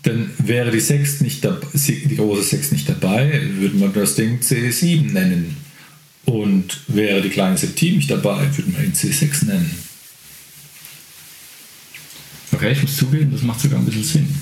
[0.04, 4.40] dann wäre die Sext nicht dabei, die große Sext nicht dabei, würde man das Ding
[4.40, 5.58] C7 nennen.
[6.26, 9.76] Und wäre die kleine Septim nicht dabei, würde man ihn C6 nennen.
[12.52, 14.36] Okay, ich muss zugeben, das macht sogar ein bisschen Sinn.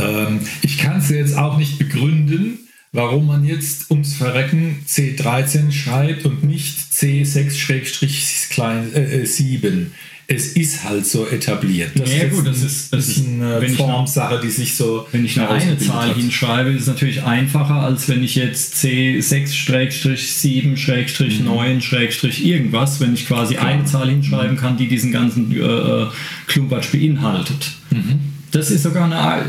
[0.00, 2.60] Ähm, ich kann es jetzt auch nicht begründen,
[2.92, 9.88] warum man jetzt ums Verrecken C13 schreibt und nicht C6-7
[10.34, 11.92] es ist halt so etabliert.
[11.94, 15.06] Das ja, gut, das ist, das ist eine Formsache, die sich so.
[15.12, 16.16] Wenn ich eine eine Zahl hat.
[16.16, 22.46] hinschreibe, ist es natürlich einfacher, als wenn ich jetzt C6-7-9- mhm.
[22.46, 23.66] irgendwas, wenn ich quasi Klar.
[23.66, 26.06] eine Zahl hinschreiben kann, die diesen ganzen äh,
[26.46, 27.72] Klumpatsch beinhaltet.
[27.90, 28.31] Mhm.
[28.52, 29.46] Das ist sogar eine.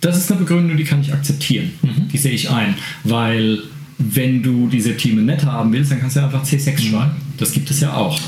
[0.00, 1.70] Das ist eine Begründung, die kann ich akzeptieren.
[1.82, 2.08] Mhm.
[2.12, 2.74] Die sehe ich ein.
[3.04, 3.58] Weil
[3.98, 6.78] wenn du die Septime nett haben willst, dann kannst du ja einfach C6 mhm.
[6.78, 7.10] schreiben.
[7.38, 8.18] Das gibt es ja auch.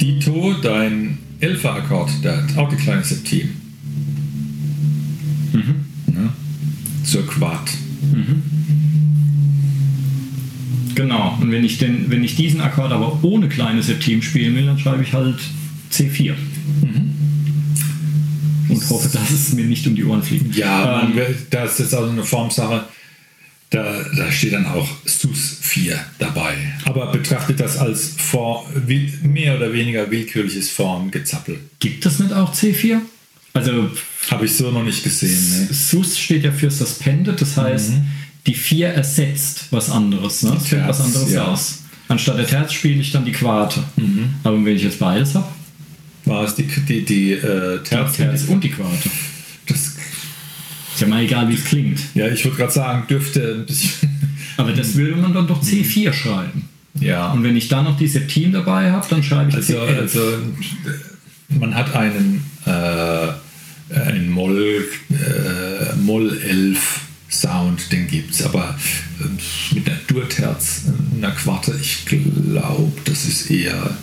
[0.00, 3.48] Dito, dein Elfer-Akkord, der hat auch die kleine Septim.
[5.52, 5.74] Mhm.
[6.08, 6.32] Ja,
[7.04, 7.70] zur Quart.
[8.12, 8.42] Mhm.
[10.94, 14.64] Genau, und wenn ich, den, wenn ich diesen Akkord aber ohne kleine Septim spielen will,
[14.64, 15.38] dann schreibe ich halt
[15.92, 16.34] C4.
[18.82, 20.54] Und hoffe, dass es mir nicht um die Ohren fliegt.
[20.54, 22.84] Ja, ähm, das ist jetzt auch eine Formsache.
[23.70, 26.54] Da, da, steht dann auch SUS 4 dabei.
[26.84, 28.64] Aber betrachtet das als Form,
[29.22, 31.58] mehr oder weniger willkürliches Formgezappel.
[31.80, 33.00] Gibt es nicht auch C4?
[33.54, 33.90] Also
[34.30, 35.66] habe ich so noch nicht gesehen.
[35.66, 35.74] Ne?
[35.74, 38.06] SUS steht ja für Suspended, das heißt, mhm.
[38.46, 40.44] die 4 ersetzt was anderes.
[40.44, 40.56] Ne?
[40.56, 41.46] Es was anderes ja.
[41.46, 41.82] aus.
[42.08, 43.82] Anstatt der Terz spiele ich dann die Quarte.
[43.96, 44.34] Mhm.
[44.44, 45.48] Aber wenn ich jetzt beides habe,
[46.26, 49.10] war es die, die, die äh, Terz, Terz und die Quarte.
[49.66, 52.00] Das ist ja mal egal, wie es klingt.
[52.14, 54.10] Ja, ich würde gerade sagen, dürfte ein bisschen.
[54.56, 56.68] Aber das würde man dann doch C4 schreiben.
[57.00, 57.30] Ja.
[57.32, 59.98] Und wenn ich da noch die Septim dabei habe, dann schreibe ich also, C11.
[59.98, 60.20] Also,
[61.50, 63.28] man hat einen, äh,
[63.94, 68.76] einen Moll, äh, Moll 11 Sound, den gibt es, aber
[69.20, 70.84] äh, mit einer Durterz,
[71.14, 73.96] einer Quarte, ich glaube, das ist eher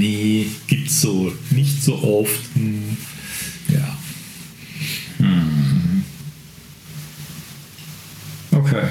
[0.00, 2.40] nee, gibt es so nicht so oft.
[2.54, 2.96] Hm,
[3.68, 3.98] ja.
[5.18, 6.02] Hm.
[8.50, 8.84] Okay.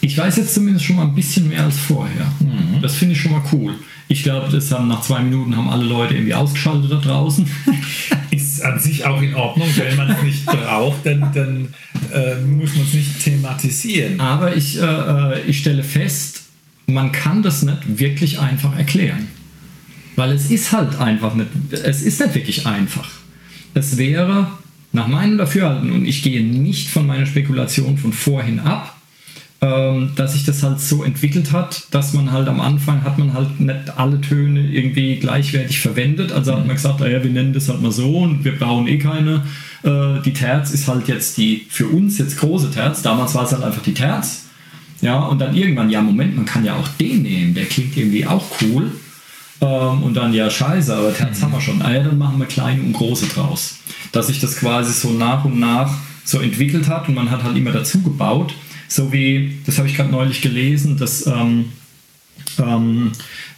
[0.00, 2.30] Ich weiß jetzt zumindest schon mal ein bisschen mehr als vorher.
[2.40, 2.82] Mhm.
[2.82, 3.74] Das finde ich schon mal cool.
[4.08, 7.46] Ich glaube, das haben nach zwei Minuten haben alle Leute irgendwie ausgeschaltet da draußen.
[8.30, 11.68] Ist an sich auch in Ordnung, wenn man es nicht braucht, dann, dann
[12.12, 14.20] äh, muss man es nicht thematisieren.
[14.20, 16.42] Aber ich, äh, äh ich stelle fest,
[16.86, 19.28] man kann das nicht wirklich einfach erklären.
[20.16, 23.08] Weil es ist halt einfach nicht, es ist nicht wirklich einfach.
[23.74, 24.48] Es wäre
[24.92, 28.96] nach meinem Dafürhalten, und ich gehe nicht von meiner Spekulation von vorhin ab,
[29.60, 33.32] ähm, dass sich das halt so entwickelt hat, dass man halt am Anfang hat man
[33.32, 36.32] halt nicht alle Töne irgendwie gleichwertig verwendet.
[36.32, 38.98] Also hat man gesagt, naja, wir nennen das halt mal so und wir bauen eh
[38.98, 39.42] keine.
[39.82, 43.02] Äh, die Terz ist halt jetzt die für uns jetzt große Terz.
[43.02, 44.44] Damals war es halt einfach die Terz.
[45.00, 48.26] Ja, und dann irgendwann, ja, Moment, man kann ja auch den nehmen, der klingt irgendwie
[48.26, 48.92] auch cool.
[49.60, 51.82] Ähm, und dann, ja, scheiße, aber Terz haben wir schon.
[51.82, 53.76] Ah ja, dann machen wir kleine und große draus.
[54.12, 55.92] Dass sich das quasi so nach und nach
[56.24, 58.54] so entwickelt hat und man hat halt immer dazu gebaut.
[58.88, 61.66] So wie, das habe ich gerade neulich gelesen, dass ähm,
[62.58, 63.12] ähm,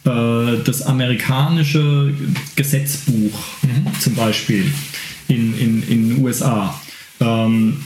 [0.04, 2.14] äh, das amerikanische
[2.54, 4.00] Gesetzbuch mhm.
[4.00, 4.70] zum Beispiel
[5.28, 6.80] in, in, in den USA.
[7.20, 7.82] Ähm,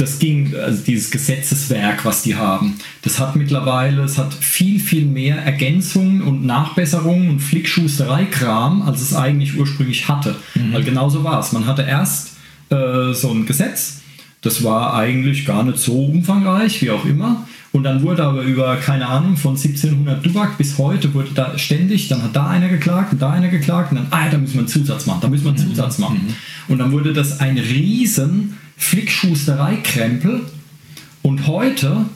[0.00, 5.04] das ging, also dieses Gesetzeswerk, was die haben, das hat mittlerweile, es hat viel, viel
[5.04, 10.36] mehr Ergänzungen und Nachbesserungen und Flickschusterei-Kram, als es eigentlich ursprünglich hatte.
[10.54, 10.72] Mhm.
[10.72, 11.52] Weil genau so war es.
[11.52, 12.36] Man hatte erst
[12.70, 14.00] äh, so ein Gesetz,
[14.42, 17.46] das war eigentlich gar nicht so umfangreich, wie auch immer.
[17.72, 22.08] Und dann wurde aber über, keine Ahnung, von 1700 Dubak bis heute wurde da ständig,
[22.08, 24.60] dann hat da einer geklagt und da einer geklagt und dann, ah, da müssen wir
[24.60, 25.74] einen Zusatz machen, da müssen wir einen mhm.
[25.74, 26.20] Zusatz machen.
[26.26, 26.72] Mhm.
[26.72, 30.40] Und dann wurde das ein riesen Flickschusterei-Krempel
[31.22, 32.06] und heute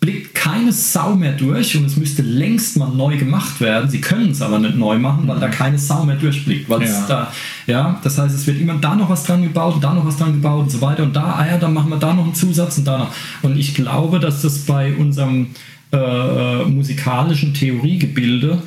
[0.00, 3.90] blickt keine Sau mehr durch und es müsste längst mal neu gemacht werden.
[3.90, 5.52] Sie können es aber nicht neu machen, weil da mhm.
[5.52, 6.68] keine Sau mehr durchblickt.
[6.68, 7.06] Weil ja.
[7.06, 7.32] da,
[7.66, 10.18] ja, das heißt, es wird immer da noch was dran gebaut und da noch was
[10.18, 12.34] dran gebaut und so weiter und da, ah ja, dann machen wir da noch einen
[12.34, 13.14] Zusatz und da noch.
[13.42, 15.48] Und ich glaube, dass das bei unserem
[15.92, 18.62] äh, äh musikalischen Theoriegebilde,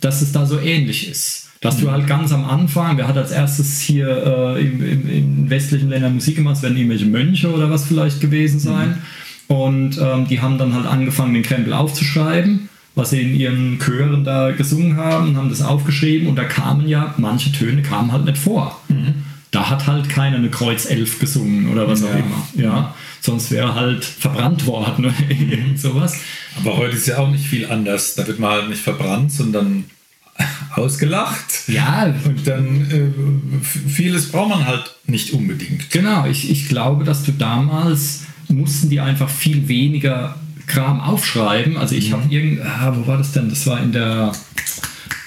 [0.00, 3.32] dass es da so ähnlich ist dass du halt ganz am Anfang, wer hat als
[3.32, 4.08] erstes hier
[4.56, 8.20] äh, im, im, in westlichen Ländern Musik gemacht, es werden irgendwelche Mönche oder was vielleicht
[8.20, 8.60] gewesen mhm.
[8.60, 8.88] sein.
[8.88, 9.54] Mhm.
[9.54, 14.24] Und ähm, die haben dann halt angefangen, den Krempel aufzuschreiben, was sie in ihren Chören
[14.24, 18.38] da gesungen haben, haben das aufgeschrieben und da kamen ja, manche Töne kamen halt nicht
[18.38, 18.80] vor.
[18.88, 19.24] Mhm.
[19.50, 22.06] Da hat halt keiner eine Kreuz 11 gesungen oder was ja.
[22.06, 22.48] auch immer.
[22.54, 22.94] Ja.
[23.20, 26.16] Sonst wäre halt verbrannt worden oder irgend sowas.
[26.58, 28.14] Aber heute ist ja auch nicht viel anders.
[28.14, 29.84] Da wird man halt nicht verbrannt, sondern
[30.74, 31.68] ausgelacht.
[31.68, 32.14] Ja.
[32.24, 35.90] Und dann äh, vieles braucht man halt nicht unbedingt.
[35.90, 41.76] Genau, ich, ich glaube, dass du damals mussten die einfach viel weniger Kram aufschreiben.
[41.76, 42.14] Also ich mhm.
[42.14, 43.48] habe irgend, ah, wo war das denn?
[43.48, 44.32] Das war in der,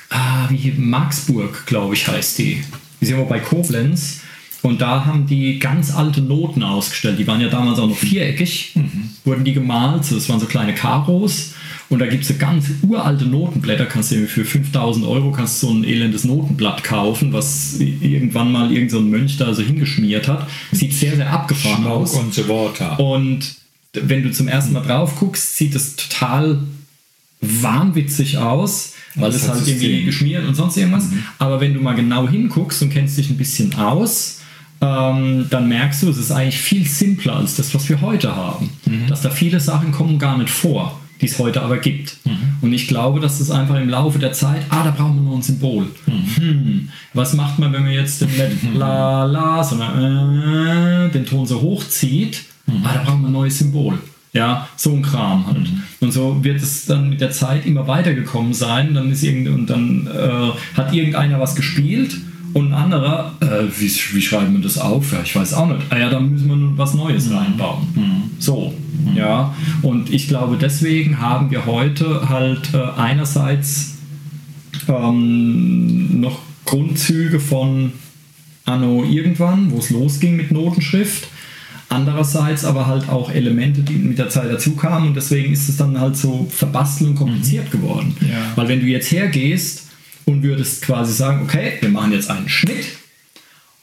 [0.10, 2.64] ah, wie Marksburg, glaube ich, heißt die.
[3.02, 4.22] Die sind aber bei Koblenz.
[4.62, 7.20] Und da haben die ganz alte Noten ausgestellt.
[7.20, 8.72] Die waren ja damals auch noch viereckig.
[8.76, 9.10] Mhm.
[9.26, 10.10] Wurden die gemalt.
[10.10, 11.54] Das waren so kleine Karos.
[11.94, 15.70] Und da gibt es so ganz uralte Notenblätter, kannst du für 5000 Euro kannst so
[15.70, 20.48] ein elendes Notenblatt kaufen, was irgendwann mal irgendein so Mönch da so hingeschmiert hat.
[20.72, 22.16] Sieht sehr, sehr abgefahren Schmuck aus.
[22.16, 23.00] Und so weiter.
[23.00, 23.58] Und
[23.94, 26.64] wenn du zum ersten Mal drauf guckst, sieht es total
[27.42, 29.80] wahnwitzig aus, weil das es halt System.
[29.80, 31.12] irgendwie geschmiert und sonst irgendwas.
[31.12, 31.24] Mhm.
[31.38, 34.40] Aber wenn du mal genau hinguckst und kennst dich ein bisschen aus,
[34.82, 38.72] ähm, dann merkst du, es ist eigentlich viel simpler als das, was wir heute haben.
[38.88, 39.06] Mhm.
[39.10, 42.18] Dass da viele Sachen kommen gar nicht vor die es heute aber gibt.
[42.26, 42.38] Mhm.
[42.62, 45.38] Und ich glaube, dass das einfach im Laufe der Zeit, ah, da brauchen wir noch
[45.38, 45.88] ein Symbol.
[46.06, 46.36] Mhm.
[46.36, 51.46] Hm, was macht man, wenn man jetzt den nicht la la, sondern äh, den Ton
[51.46, 52.44] so hochzieht?
[52.66, 52.82] Mhm.
[52.84, 53.98] Ah, da brauchen wir ein neues Symbol.
[54.34, 55.60] Ja, so ein Kram halt.
[55.60, 55.84] Mhm.
[56.02, 58.94] Und so wird es dann mit der Zeit immer weitergekommen sein.
[58.94, 62.18] Dann ist irgend, und dann äh, hat irgendeiner was gespielt
[62.54, 65.12] Und ein anderer, äh, wie, wie schreiben wir das auf?
[65.12, 65.82] Ja, ich weiß auch nicht.
[65.90, 67.36] Ah ja, dann müssen wir nun was Neues Mhm.
[67.38, 67.88] reinbauen.
[68.40, 68.74] So,
[69.16, 69.56] ja.
[69.82, 73.96] Und ich glaube, deswegen haben wir heute halt äh, einerseits
[74.88, 77.94] ähm, noch Grundzüge von
[78.66, 81.28] Anno irgendwann, wo es losging mit Notenschrift.
[81.90, 85.78] Andererseits aber halt auch Elemente, die mit der Zeit dazu kamen und deswegen ist es
[85.78, 88.16] dann halt so verbastelt und kompliziert geworden.
[88.22, 88.52] Ja.
[88.56, 89.83] Weil wenn du jetzt hergehst
[90.26, 92.86] und würdest quasi sagen, okay, wir machen jetzt einen Schnitt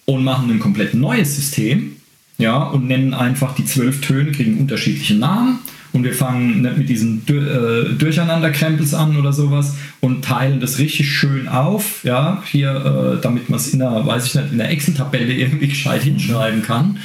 [0.04, 1.96] und machen ein komplett neues System,
[2.38, 5.58] ja, und nennen einfach die zwölf Töne, kriegen unterschiedliche Namen
[5.92, 11.10] und wir fangen nicht mit diesen äh, Durcheinanderkrempels an oder sowas und teilen das richtig
[11.10, 12.70] schön auf, ja, hier,
[13.18, 16.62] äh, damit man es in der, weiß ich nicht, in der Excel-Tabelle irgendwie gescheit hinschreiben
[16.62, 16.98] kann.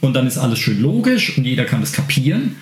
[0.00, 2.54] Und dann ist alles schön logisch und jeder kann das kapieren,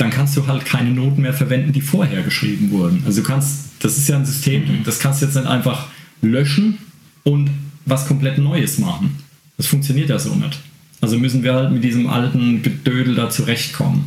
[0.00, 3.02] dann kannst du halt keine Noten mehr verwenden, die vorher geschrieben wurden.
[3.04, 5.88] Also du kannst, das ist ja ein System, das kannst du jetzt nicht einfach
[6.22, 6.78] löschen
[7.22, 7.50] und
[7.84, 9.18] was komplett Neues machen.
[9.58, 10.58] Das funktioniert ja so nicht.
[11.02, 14.06] Also müssen wir halt mit diesem alten Gedödel da zurechtkommen.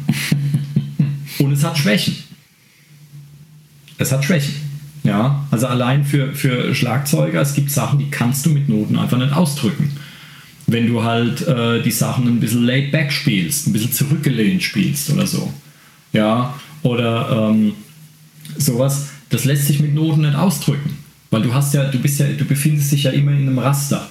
[1.39, 2.15] Und es hat Schwächen.
[3.97, 4.53] Es hat Schwächen.
[5.03, 9.17] Ja, also allein für, für Schlagzeuger, es gibt Sachen, die kannst du mit Noten einfach
[9.17, 9.91] nicht ausdrücken.
[10.67, 15.09] Wenn du halt äh, die Sachen ein bisschen laid back spielst, ein bisschen zurückgelehnt spielst
[15.09, 15.51] oder so.
[16.13, 17.73] Ja, oder ähm,
[18.57, 20.97] sowas, das lässt sich mit Noten nicht ausdrücken.
[21.31, 24.07] Weil du hast ja, du bist ja, du befindest dich ja immer in einem Raster.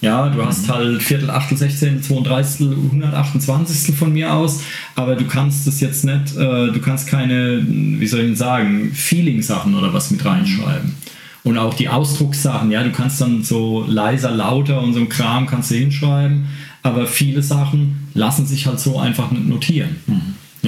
[0.00, 4.62] Ja, du hast halt Viertel, Achtel, Sechzehntel, 32, 128 von mir aus,
[4.94, 8.92] aber du kannst das jetzt nicht, äh, du kannst keine, wie soll ich denn sagen,
[8.94, 10.94] Feeling-Sachen oder was mit reinschreiben.
[11.42, 15.46] Und auch die Ausdruckssachen, ja, du kannst dann so leiser, lauter und so ein Kram
[15.46, 16.46] kannst du hinschreiben,
[16.82, 19.96] aber viele Sachen lassen sich halt so einfach nicht notieren.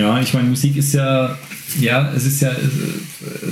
[0.00, 1.38] Ja, ich meine, Musik ist ja,
[1.78, 2.52] ja, es ist ja,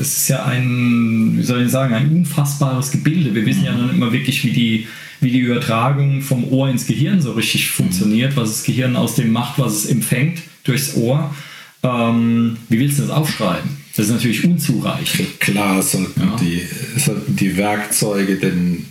[0.01, 3.35] es ist ja ein, wie soll ich sagen, ein unfassbares Gebilde.
[3.35, 4.87] Wir wissen ja noch nicht mal wirklich, wie die,
[5.21, 9.31] wie die Übertragung vom Ohr ins Gehirn so richtig funktioniert, was das Gehirn aus dem
[9.31, 11.35] macht, was es empfängt durchs Ohr.
[11.83, 13.69] Ähm, wie willst du das aufschreiben?
[13.95, 15.41] Das ist natürlich unzureichend.
[15.41, 16.37] Klar sollten, Ja.
[16.41, 16.63] die,
[16.99, 18.87] sollten die Werkzeuge den,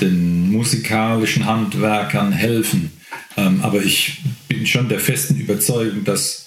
[0.00, 2.92] den musikalischen Handwerkern helfen.
[3.36, 6.43] Ähm, aber ich bin schon der festen Überzeugung, dass,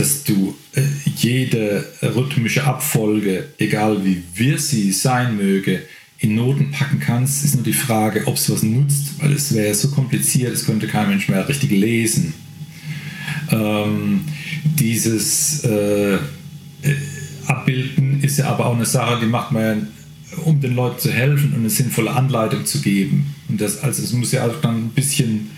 [0.00, 0.80] dass du äh,
[1.16, 5.82] jede rhythmische Abfolge, egal wie wir sie sein möge,
[6.18, 9.74] in Noten packen kannst, ist nur die Frage, ob es was nutzt, weil es wäre
[9.74, 12.32] so kompliziert, es könnte kein Mensch mehr richtig lesen.
[13.50, 14.22] Ähm,
[14.64, 16.18] dieses äh,
[17.46, 19.88] Abbilden ist ja aber auch eine Sache, die macht man
[20.30, 23.34] ja, um den Leuten zu helfen und eine sinnvolle Anleitung zu geben.
[23.50, 25.50] Und das, also es muss ja auch dann ein bisschen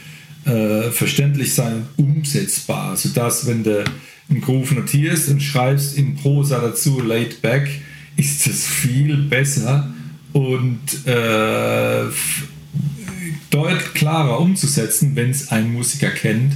[0.46, 3.84] äh, verständlich sein umsetzbar, sodass, wenn du
[4.32, 7.68] einen Groove notierst und schreibst in Prosa dazu laid back,
[8.16, 9.92] ist das viel besser
[10.32, 12.04] und äh,
[13.50, 16.54] deutlich klarer umzusetzen, wenn es ein Musiker kennt,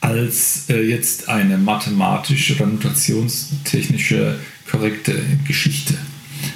[0.00, 4.38] als äh, jetzt eine mathematische oder notationstechnische
[4.70, 5.94] korrekte Geschichte.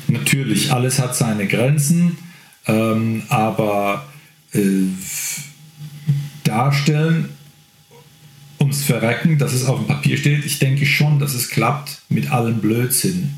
[0.07, 2.17] Natürlich, alles hat seine Grenzen,
[2.67, 4.07] ähm, aber
[4.53, 4.61] äh,
[6.45, 7.31] darstellen,
[8.73, 12.31] ums Verrecken, dass es auf dem Papier steht, ich denke schon, dass es klappt mit
[12.31, 13.35] allem Blödsinn.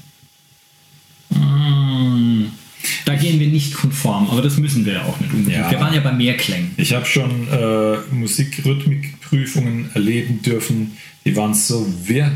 [1.31, 2.45] Mm,
[3.05, 5.63] Da gehen wir nicht konform, aber das müssen wir ja auch nicht unbedingt.
[5.65, 5.71] Ja.
[5.71, 6.73] Wir waren ja bei Mehrklängen.
[6.77, 12.31] Ich habe schon äh, Musikrhythmikprüfungen erleben dürfen, die waren so wirr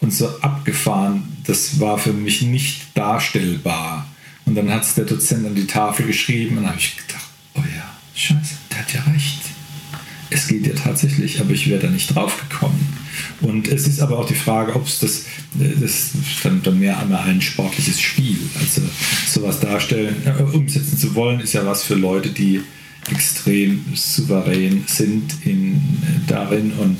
[0.00, 4.06] und so abgefahren, das war für mich nicht darstellbar.
[4.46, 7.60] Und dann hat es der Dozent an die Tafel geschrieben und habe ich gedacht, oh
[7.60, 9.43] ja, scheiße, der hat ja recht.
[10.34, 12.86] Es geht ja tatsächlich, aber ich wäre da nicht drauf gekommen.
[13.40, 15.26] Und es ist aber auch die Frage, ob es das,
[15.80, 16.10] das
[16.42, 18.36] dann, dann mehr einmal ein sportliches Spiel.
[18.60, 18.82] Also
[19.28, 20.16] sowas darstellen,
[20.52, 22.60] umsetzen zu wollen, ist ja was für Leute, die
[23.10, 25.78] extrem souverän sind in,
[26.26, 26.96] darin und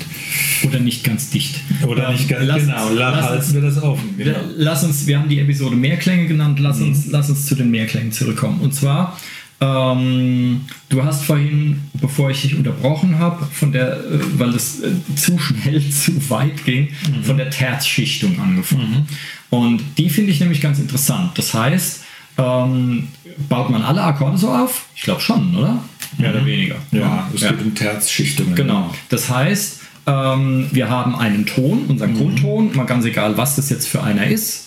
[0.63, 1.55] Oder nicht ganz dicht.
[1.87, 4.15] oder Ähm, nicht ganz lass genau, uns- lass halten uns- wir das offen.
[4.17, 4.37] Genau.
[4.55, 6.89] Lass uns, wir haben die Episode Mehrklänge genannt, lass, Mhm.
[6.89, 8.59] uns, lass uns zu den Mehrklängen zurückkommen.
[8.61, 9.19] Und zwar,
[9.61, 14.91] ähm, du hast vorhin, bevor ich dich unterbrochen habe, von der, äh, weil das äh,
[15.15, 17.23] zu schnell, zu weit ging, Mhm.
[17.23, 19.07] von der Terzschichtung angefangen.
[19.49, 21.31] Und die finde ich nämlich ganz interessant.
[21.37, 22.01] Das heißt,
[22.37, 23.07] ähm,
[23.47, 24.85] baut man alle Akkorde so auf?
[24.95, 25.81] Ich glaube schon, oder?
[26.17, 26.75] Mehr oder weniger.
[26.91, 26.99] Mhm.
[26.99, 27.51] Ja, es Ja.
[27.51, 28.55] geht um Terzschichtungen.
[28.55, 28.93] Genau.
[29.09, 33.87] Das heißt, ähm, wir haben einen Ton, unseren Grundton, mal ganz egal, was das jetzt
[33.87, 34.64] für einer ist.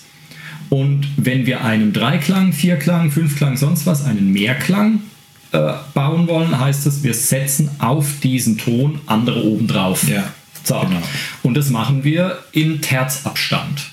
[0.70, 5.00] Und wenn wir einen Dreiklang, Vierklang, Fünfklang, sonst was, einen Mehrklang
[5.52, 10.06] äh, bauen wollen, heißt es, wir setzen auf diesen Ton andere obendrauf.
[10.06, 10.24] Ja,
[10.64, 10.80] So.
[10.80, 11.00] genau.
[11.42, 13.90] Und das machen wir in Terzabstand.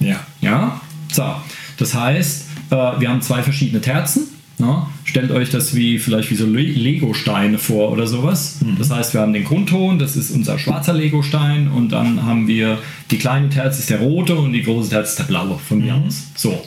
[0.00, 0.20] Ja.
[0.40, 0.80] Ja,
[1.12, 1.34] so.
[1.76, 4.22] Das heißt, äh, wir haben zwei verschiedene Terzen.
[4.58, 4.86] Ne?
[5.04, 8.58] Stellt euch das wie vielleicht wie so Le- Lego-Steine vor oder sowas.
[8.78, 12.78] Das heißt, wir haben den Grundton, das ist unser schwarzer Lego-Stein und dann haben wir
[13.10, 15.94] die kleine Terz ist der rote und die große Terz ist der blaue von mir
[15.94, 16.24] aus.
[16.34, 16.60] So.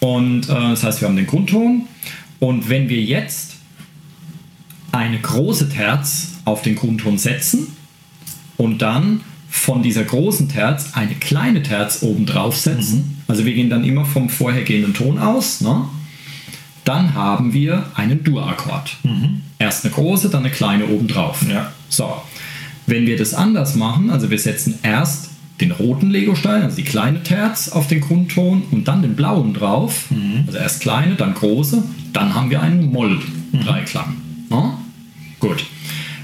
[0.00, 1.82] Und äh, das heißt, wir haben den Grundton
[2.38, 3.56] und wenn wir jetzt
[4.92, 7.66] eine große Terz auf den Grundton setzen
[8.56, 13.22] und dann von dieser großen Terz eine kleine Terz oben drauf setzen.
[13.26, 15.60] Also wir gehen dann immer vom vorhergehenden Ton aus.
[15.60, 15.84] Ne?
[16.84, 18.96] Dann haben wir einen Dur-Akkord.
[19.58, 21.44] Erst eine große, dann eine kleine oben drauf.
[21.48, 21.72] Ja.
[21.88, 22.22] So,
[22.86, 25.30] wenn wir das anders machen, also wir setzen erst
[25.60, 30.06] den roten Legostein, also die kleine Terz auf den Grundton und dann den blauen drauf,
[30.46, 31.82] also erst kleine, dann große,
[32.12, 34.16] dann haben wir einen Moll-Dreiklang.
[34.50, 34.72] Ne?
[35.40, 35.64] Gut.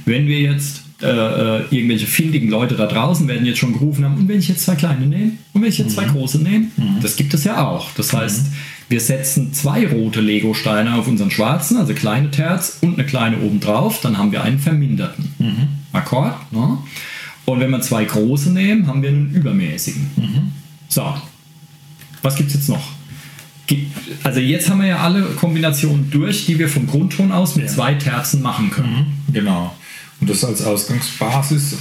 [0.04, 4.16] Wenn wir jetzt äh, äh, irgendwelche findigen Leute da draußen werden jetzt schon gerufen haben,
[4.16, 6.66] und wenn ich jetzt zwei kleine nehme und wenn ich jetzt zwei große nehme,
[7.01, 7.88] das gibt es ja auch.
[7.96, 8.46] Das heißt,
[8.88, 13.61] wir setzen zwei rote Lego-Steine auf unseren schwarzen, also kleine Terz und eine kleine oben
[13.61, 15.30] drauf, dann haben wir einen verminderten
[15.92, 16.34] Akkord.
[16.53, 16.78] Ne?
[17.46, 20.11] Und wenn wir zwei große nehmen, haben wir einen übermäßigen.
[20.88, 21.14] So,
[22.22, 22.82] was gibt es jetzt noch?
[23.66, 23.90] Gibt-
[24.24, 27.70] Also jetzt haben wir ja alle Kombinationen durch, die wir vom Grundton aus mit Ja.
[27.72, 29.07] zwei Terzen machen können.
[29.32, 29.74] Genau.
[30.21, 31.77] Und das als Ausgangsbasis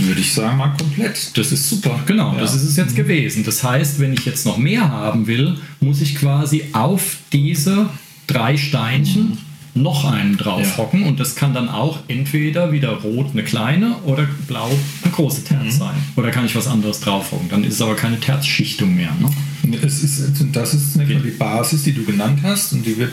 [0.00, 1.36] würde ich sagen mal komplett.
[1.36, 2.00] Das ist super.
[2.06, 2.40] Genau, Ja.
[2.40, 3.44] das ist es jetzt gewesen.
[3.44, 7.88] Das heißt, wenn ich jetzt noch mehr haben will, muss ich quasi auf diese
[8.26, 9.38] drei Steinchen
[9.74, 14.70] noch einen draufhocken und das kann dann auch entweder wieder rot eine kleine oder blau
[15.02, 15.94] eine große Terz sein.
[16.16, 17.48] Oder kann ich was anderes draufhocken.
[17.50, 19.10] Dann ist es aber keine Terzschichtung mehr.
[19.20, 19.76] Ne?
[19.82, 23.12] Es ist, das ist nur die Basis, die du genannt hast, und die wird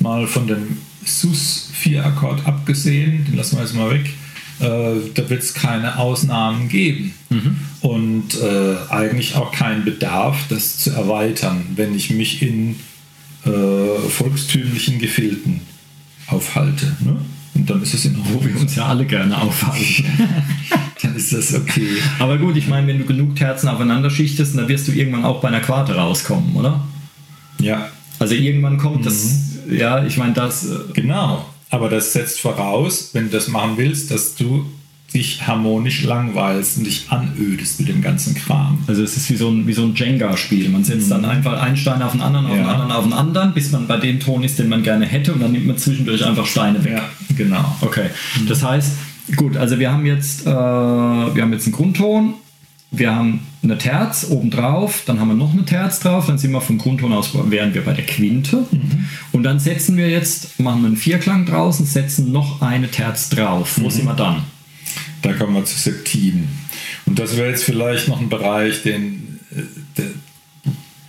[0.00, 4.10] mal von dem Sus-4-Akkord abgesehen, den lassen wir jetzt mal weg,
[4.60, 7.14] äh, da wird es keine Ausnahmen geben.
[7.80, 12.76] Und äh, eigentlich auch keinen Bedarf, das zu erweitern, wenn ich mich in
[13.44, 15.60] äh, volkstümlichen Gefilden
[16.28, 16.96] aufhalte.
[17.00, 17.16] Ne?
[17.54, 20.04] Und dann ist es in Wo wir uns ja alle gerne aufhalten.
[21.02, 21.98] dann ist das okay.
[22.18, 25.40] aber gut, ich meine, wenn du genug Terzen aufeinander schichtest, dann wirst du irgendwann auch
[25.40, 26.82] bei einer Quarte rauskommen, oder?
[27.60, 27.88] Ja,
[28.18, 33.24] Also irgendwann kommt das, ja, ich meine, das, äh, Genau, aber das setzt voraus, wenn
[33.24, 34.64] du das machen willst, dass du
[35.12, 38.78] dich harmonisch langweilst und dich anödest mit dem ganzen Kram.
[38.88, 40.68] Also es ist wie so ein, wie so ein Jenga-Spiel.
[40.70, 42.66] Man setzt dann einfach einen Stein auf den anderen, auf den Mhm.
[42.66, 42.72] Ja.
[42.72, 45.40] anderen, auf den anderen, bis man bei dem Ton ist, den man gerne hätte und
[45.40, 46.94] dann nimmt man zwischendurch einfach Steine weg.
[46.96, 47.02] Ja,
[47.36, 47.76] genau.
[47.80, 48.06] Okay,
[48.48, 48.92] das heißt,
[49.36, 52.34] gut, also wir haben jetzt, äh, wir haben jetzt einen Grundton,
[52.98, 56.60] wir haben eine Terz obendrauf, dann haben wir noch eine Terz drauf, dann sind wir
[56.60, 58.66] vom Grundton aus, wären wir bei der Quinte.
[59.32, 63.80] Und dann setzen wir jetzt, machen wir einen Vierklang draußen, setzen noch eine Terz drauf.
[63.80, 64.44] Wo sind wir dann?
[65.22, 66.48] Da kommen wir zu Septimen.
[67.06, 69.40] Und das wäre jetzt vielleicht noch ein Bereich, den,
[69.96, 70.06] der,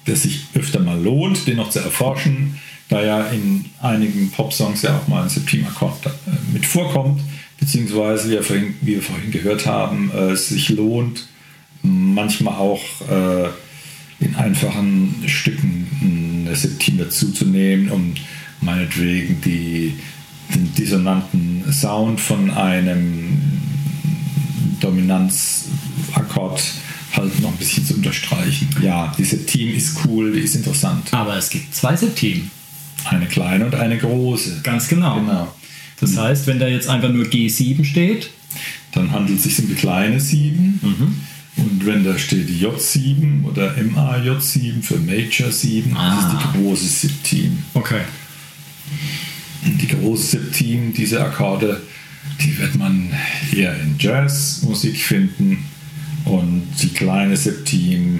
[0.07, 2.59] der sich öfter mal lohnt, den noch zu erforschen,
[2.89, 6.09] da ja in einigen Popsongs ja auch mal ein Septimakkord äh,
[6.53, 7.21] mit vorkommt,
[7.59, 11.27] beziehungsweise, wie wir vorhin, wie wir vorhin gehört haben, äh, es sich lohnt,
[11.85, 13.49] manchmal auch äh,
[14.23, 18.13] in einfachen Stücken eine Septim dazuzunehmen, um
[18.61, 19.93] meinetwegen die,
[20.53, 23.37] den dissonanten Sound von einem
[24.79, 26.63] Dominanzakkord
[27.15, 28.67] halt noch ein bisschen zu unterstreichen.
[28.81, 31.13] Ja, die Septim ist cool, die ist interessant.
[31.13, 32.51] Aber es gibt zwei Septimen.
[33.05, 34.61] Eine kleine und eine große.
[34.63, 35.19] Ganz genau.
[35.19, 35.53] Genau.
[35.99, 38.31] Das heißt, wenn da jetzt einfach nur G7 steht,
[38.93, 40.79] Dann handelt es sich um die kleine 7.
[41.57, 46.19] Und wenn da steht J7 oder MAJ7 für Major 7, das Ah.
[46.19, 47.57] ist die große Septim.
[47.73, 48.01] okay.
[49.63, 51.81] Die große Septim, diese Akkorde,
[52.41, 53.09] die wird man
[53.51, 55.65] eher in Jazzmusik finden.
[56.25, 58.19] Und die kleine Septim,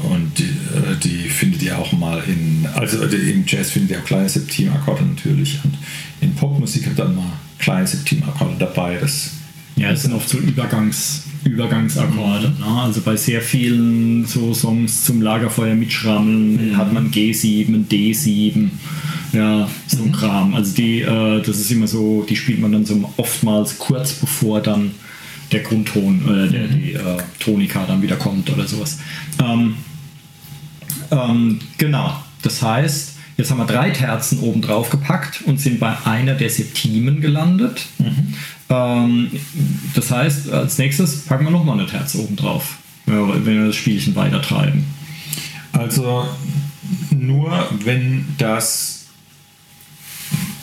[0.00, 4.04] und die, äh, die findet ihr auch mal in, also im Jazz findet ihr auch
[4.04, 5.58] kleine Septimakkorde natürlich.
[5.64, 5.74] Und
[6.20, 8.96] in Popmusik habt ihr dann mal kleine Septimakkorde dabei.
[9.00, 9.30] Das
[9.78, 12.52] Ja, das sind oft so Übergangs, Übergangsakkorde.
[12.58, 12.66] Ne?
[12.66, 18.70] Also bei sehr vielen so Songs zum Lagerfeuer mitschrammeln hat man G7, ein D7,
[19.32, 20.54] ja, so ein Kram.
[20.54, 24.60] Also die, äh, das ist immer so, die spielt man dann so oftmals kurz bevor
[24.60, 24.90] dann
[25.52, 28.98] der Grundton oder der, die äh, Tonika dann wieder kommt oder sowas.
[29.40, 29.76] Ähm,
[31.10, 35.96] ähm, genau, das heißt, jetzt haben wir drei Terzen oben drauf gepackt und sind bei
[36.04, 37.86] einer der Septimen gelandet.
[38.70, 39.30] Ähm,
[39.94, 44.14] das heißt, als nächstes packen wir nochmal eine Terze oben drauf, wenn wir das Spielchen
[44.14, 44.84] weiter treiben.
[45.72, 46.28] Also
[47.10, 49.06] nur wenn das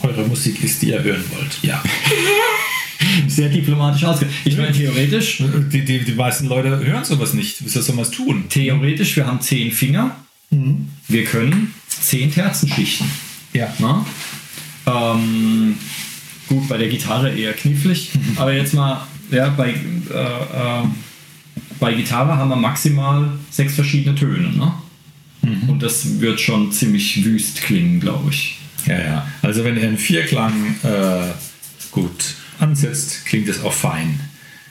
[0.02, 1.58] eure Musik ist, die ihr hören wollt.
[1.62, 1.82] Ja.
[3.28, 4.38] Sehr diplomatisch ausgedrückt.
[4.44, 5.42] Ich meine, theoretisch,
[5.72, 7.64] Die, die, die meisten Leute hören sowas nicht.
[7.64, 8.44] Wie soll man es tun?
[8.48, 10.16] theoretisch, wir haben zehn Finger.
[11.08, 13.10] Wir können zehn Terzen schichten.
[13.52, 13.72] Ja.
[14.86, 15.74] Ähm,
[16.48, 20.84] gut, bei der Gitarre eher knifflig, aber jetzt mal, ja, bei, äh, äh,
[21.80, 24.50] bei Gitarre haben wir maximal sechs verschiedene Töne.
[24.52, 24.72] Ne?
[25.68, 28.58] Und das wird schon ziemlich wüst klingen, glaube ich.
[28.86, 29.26] Ja, ja.
[29.42, 31.32] Also wenn er einen Vierklang äh,
[31.90, 34.20] gut ansetzt, klingt es auch fein.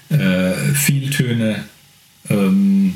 [0.09, 1.65] Äh, Vieltöne
[2.29, 2.95] ähm,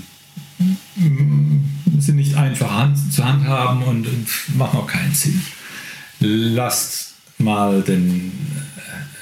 [2.00, 4.28] sind nicht einfach hand, zu handhaben und, und
[4.58, 5.42] machen auch keinen Sinn.
[6.20, 8.32] Lasst mal den,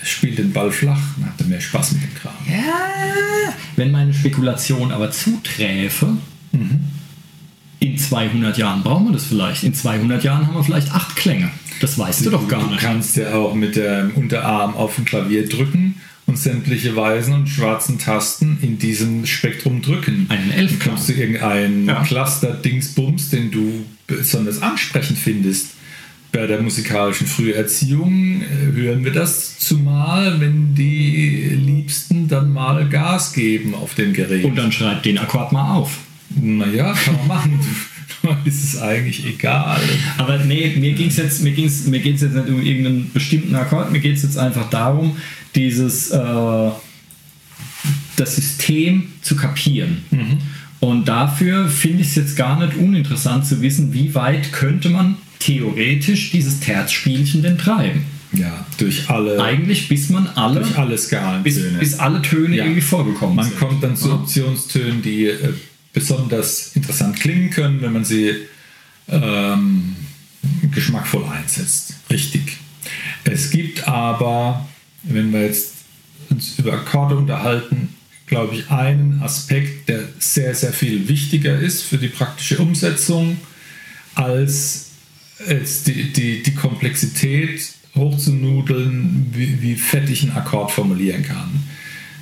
[0.10, 2.34] spielt den Ball flach, dann habt ihr mehr Spaß mit dem Kram.
[2.48, 6.18] Ja, wenn meine Spekulation aber zuträfe,
[7.80, 9.64] in 200 Jahren brauchen wir das vielleicht.
[9.64, 11.50] In 200 Jahren haben wir vielleicht acht Klänge.
[11.80, 12.80] Das weißt du doch gar Du nicht.
[12.82, 15.96] kannst ja auch mit dem Unterarm auf dem Klavier drücken
[16.26, 20.26] und sämtliche weißen und schwarzen Tasten in diesem Spektrum drücken.
[20.30, 20.96] Einen Elfklang.
[20.96, 22.04] Kommst du irgendeinen Ja.
[22.04, 25.74] Cluster-Dingsbums, den du besonders ansprechend findest.
[26.38, 33.34] Bei der musikalischen Früherziehung äh, hören wir das zumal, wenn die Liebsten dann mal Gas
[33.34, 34.46] geben auf dem Gerät.
[34.46, 35.98] Und dann schreib den Akkord mal auf.
[36.40, 37.60] naja, kann man machen.
[38.46, 39.82] ist es eigentlich egal.
[40.20, 43.56] Aber nee, mir ging es jetzt, mir ging's, mir geht's jetzt nicht um irgendeinen bestimmten
[43.56, 45.18] Akkord, mir geht es jetzt einfach darum,
[45.56, 46.70] dieses äh,
[48.16, 50.04] das System zu kapieren.
[50.82, 55.16] Und dafür finde ich es jetzt gar nicht uninteressant zu wissen, wie weit könnte man
[55.40, 58.06] theoretisch dieses Terzspielchen denn treiben.
[58.34, 61.78] Ja, durch alle, Eigentlich bis man alle, durch alle bis, Skalentöne.
[61.80, 62.64] bis alle Töne Ja.
[62.66, 63.58] irgendwie vorgekommen Man sind.
[63.58, 64.12] kommt dann zu.
[64.12, 65.54] Optionstönen, die äh,
[65.94, 68.34] besonders interessant klingen können, wenn man sie
[69.10, 69.96] ähm,
[70.74, 71.94] geschmackvoll einsetzt.
[72.12, 72.58] Richtig.
[73.24, 74.68] Es gibt aber,
[75.04, 75.74] wenn wir jetzt
[76.30, 77.96] uns über Akkorde unterhalten,
[78.28, 83.38] glaube ich, einen Aspekt, der sehr, sehr viel wichtiger ist für die praktische Umsetzung,
[84.16, 84.87] als
[85.40, 87.62] die, die, die Komplexität
[87.96, 91.50] hochzunudeln, wie, wie fett ich einen Akkord formulieren kann.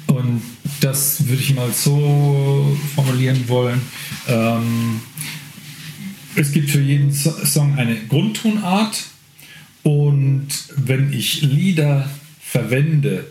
[0.08, 0.42] Und
[0.82, 3.82] das würde ich mal so formulieren wollen.
[4.28, 5.02] Ähm,
[6.36, 9.04] es gibt für jeden So- Song eine Grundtonart
[9.84, 12.10] und wenn ich Lieder
[12.42, 13.28] verwende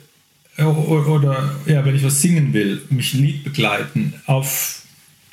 [0.56, 4.82] äh, o- oder ja, wenn ich was singen will, mich Lied begleiten auf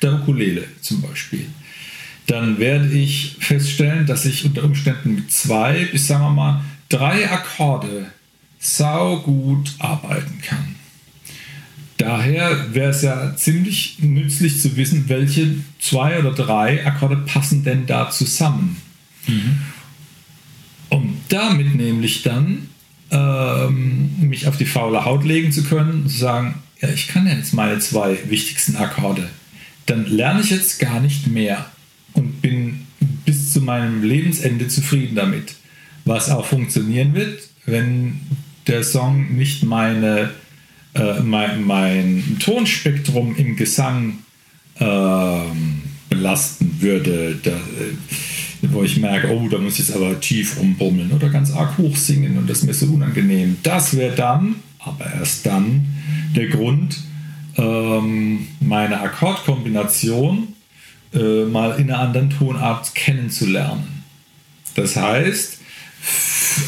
[0.00, 1.46] der Ukulele zum Beispiel,
[2.26, 7.30] dann werde ich feststellen, dass ich unter Umständen mit zwei bis sagen wir mal drei
[7.30, 8.06] Akkorde
[8.58, 10.76] saugut arbeiten kann.
[11.98, 17.86] Daher wäre es ja ziemlich nützlich zu wissen, welche zwei oder drei Akkorde passen denn
[17.86, 18.76] da zusammen.
[20.88, 22.68] Um damit nämlich dann
[23.10, 27.26] ähm, mich auf die faule Haut legen zu können und zu sagen, ja, ich kann
[27.26, 29.28] ja jetzt meine zwei wichtigsten Akkorde.
[29.86, 31.66] Dann lerne ich jetzt gar nicht mehr
[32.14, 32.86] und bin
[33.24, 35.54] bis zu meinem Lebensende zufrieden damit.
[36.04, 38.20] Was auch funktionieren wird, wenn
[38.66, 40.30] der Song nicht meine,
[40.94, 44.18] äh, mein, mein Tonspektrum im Gesang
[44.80, 50.58] ähm, belasten würde, da, äh, wo ich merke, oh, da muss ich jetzt aber tief
[50.58, 53.56] rumbummeln oder ganz arg hoch singen und das ist mir so unangenehm.
[53.62, 55.86] Das wäre dann, aber erst dann,
[56.34, 56.98] der Grund,
[57.56, 60.48] ähm, meine Akkordkombination
[61.14, 64.04] äh, mal in einer anderen Tonart kennenzulernen.
[64.74, 65.58] Das heißt,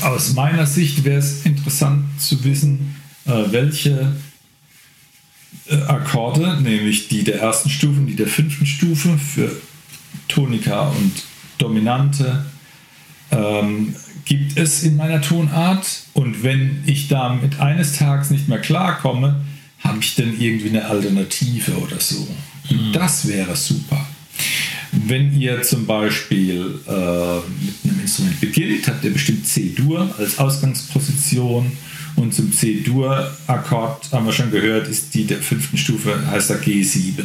[0.02, 4.12] aus meiner Sicht wäre es interessant zu wissen, äh, welche
[5.68, 9.50] äh, Akkorde, nämlich die der ersten Stufe und die der fünften Stufe für
[10.28, 11.12] Tonika und
[11.58, 12.44] Dominante,
[13.30, 15.86] ähm, gibt es in meiner Tonart.
[16.12, 19.40] Und wenn ich damit eines Tages nicht mehr klarkomme,
[19.80, 22.26] habe ich denn irgendwie eine Alternative oder so.
[22.70, 24.06] Und das wäre super.
[25.06, 31.72] Wenn ihr zum Beispiel äh, mit einem Instrument beginnt, habt ihr bestimmt C-Dur als Ausgangsposition
[32.16, 37.22] und zum C-Dur-Akkord, haben wir schon gehört, ist die der fünften Stufe, heißt er G7.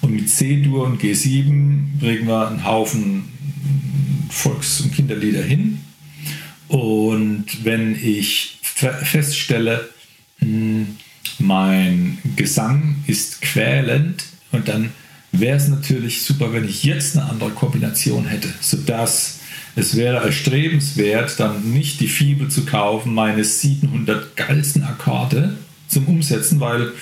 [0.00, 3.24] Und mit C-Dur und G7 bringen wir einen Haufen
[4.30, 5.78] Volks- und Kinderlieder hin.
[6.68, 9.88] Und wenn ich fe- feststelle,
[10.40, 10.86] mh,
[11.38, 14.90] mein Gesang ist quälend und dann
[15.40, 19.40] wäre es natürlich super, wenn ich jetzt eine andere Kombination hätte, sodass
[19.74, 25.56] es wäre erstrebenswert, dann nicht die Fibel zu kaufen, meine 700 geilsten Akkorde
[25.88, 26.92] zum Umsetzen, weil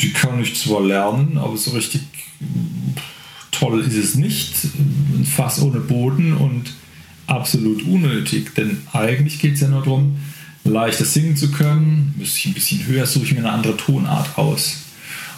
[0.00, 2.02] die kann ich zwar lernen, aber so richtig
[3.50, 4.54] toll ist es nicht.
[4.64, 6.72] Ein Fass ohne Boden und
[7.26, 10.16] absolut unnötig, denn eigentlich geht es ja nur darum,
[10.64, 12.14] leichter singen zu können.
[12.16, 14.85] Müsste ich ein bisschen höher, suche ich mir eine andere Tonart aus.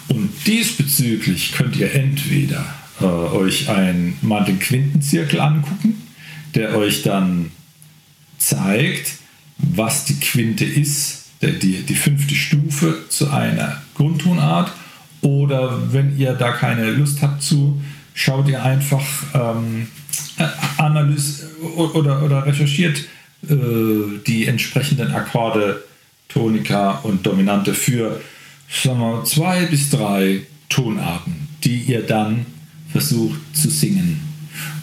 [0.09, 2.65] Und diesbezüglich könnt ihr entweder
[2.99, 6.01] äh, euch ein, mal den Quintenzirkel angucken,
[6.55, 7.51] der euch dann
[8.37, 9.13] zeigt,
[9.57, 14.71] was die Quinte ist, die, die fünfte Stufe zu einer Grundtonart.
[15.21, 17.81] Oder wenn ihr da keine Lust habt zu,
[18.13, 19.87] schaut ihr einfach ähm,
[20.77, 23.05] analyse oder, oder recherchiert
[23.47, 23.55] äh,
[24.25, 25.83] die entsprechenden Akkorde,
[26.29, 28.21] Tonika und Dominante für
[28.71, 32.45] sagen wir, zwei bis drei Tonarten, die ihr dann
[32.91, 34.21] versucht zu singen.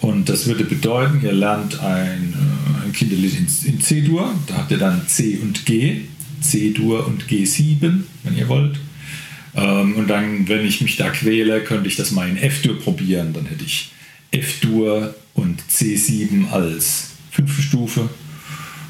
[0.00, 4.70] Und das würde bedeuten, ihr lernt ein, äh, ein Kinderlied in, in C-Dur, da habt
[4.70, 6.02] ihr dann C und G,
[6.40, 8.78] C-Dur und G7, wenn ihr wollt.
[9.54, 13.32] Ähm, und dann, wenn ich mich da quäle, könnte ich das mal in F-Dur probieren.
[13.32, 13.90] Dann hätte ich
[14.30, 18.08] F-Dur und C7 als fünfte Stufe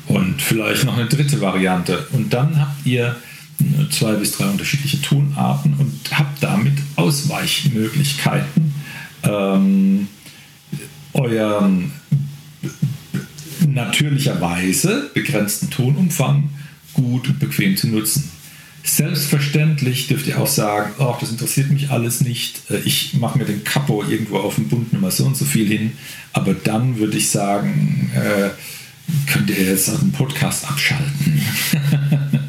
[0.06, 2.06] und vielleicht noch eine dritte Variante.
[2.12, 3.16] Und dann habt ihr
[3.90, 8.74] zwei bis drei unterschiedliche Tonarten und habt damit Ausweichmöglichkeiten,
[9.22, 10.08] ähm,
[11.12, 11.92] euren
[13.66, 16.50] natürlicherweise begrenzten Tonumfang
[16.94, 18.30] gut und bequem zu nutzen.
[18.82, 23.44] Selbstverständlich dürft ihr auch sagen, oh, das interessiert mich alles nicht, äh, ich mache mir
[23.44, 25.92] den Kapo irgendwo auf dem Bund Nummer so und so viel hin,
[26.32, 28.50] aber dann würde ich sagen, äh,
[29.30, 31.40] könnt ihr jetzt den Podcast abschalten.